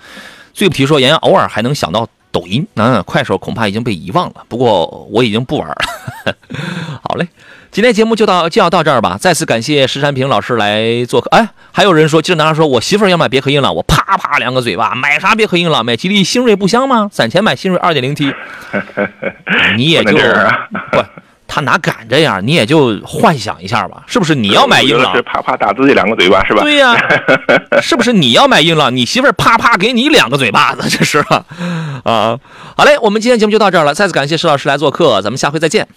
[0.53, 4.45] 最不提说，妍妍偶尔还能想到抖音，那快手恐怕已经被遗忘了。
[4.51, 5.77] 不过我已经不玩了。
[7.03, 7.27] 好嘞。
[7.75, 11.29] 今天节目就到就要到这儿吧，再次感谢石山平老师来做客。
[11.31, 15.85] 哎，还有人说，记者男孩说，我媳妇儿要买别克英朗，我啪啪两个嘴巴，买啥别克英朗？
[15.85, 17.09] 买吉利星瑞不香吗？
[17.11, 18.33] 攒钱买星瑞二点零 T，
[19.77, 20.13] 你也就
[20.93, 21.05] 不，
[21.49, 22.41] 他哪敢这样？
[22.47, 24.37] 你也就幻想一下吧，是不是？
[24.37, 26.63] 你要买英朗，啪啪打自己两个嘴巴是吧？
[26.63, 26.95] 对呀，
[27.83, 28.13] 是不是？
[28.13, 31.19] 你要买英朗，你媳妇儿啪啪给你两个嘴巴子，这是
[32.05, 32.39] 啊。
[32.77, 35.89] 好嘞，我们今天节目就到这儿了，再次感谢石老师来做客，咱们下回再见。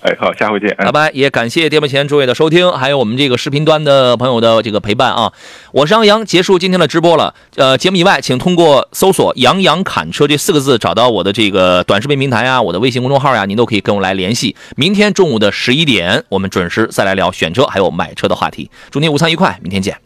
[0.00, 1.10] 哎，好，下回见，拜拜。
[1.12, 5.32] 也感谢电幕前诸位的收听，还有我们这个视频端的朋友的这个陪伴啊。
[5.72, 7.34] 我是杨洋，结束今天的直播了。
[7.56, 14.54] 呃，节目以外，请通过搜索“杨洋砍车”这四个字找到我的这个短视频平台啊，我的微信公众号呀，您都可以跟我来联系。
[14.76, 18.70] 明天中午的十一点，我们准时再来聊选车还有买车的话题。
[18.90, 20.05] 祝您午餐愉快，明天见。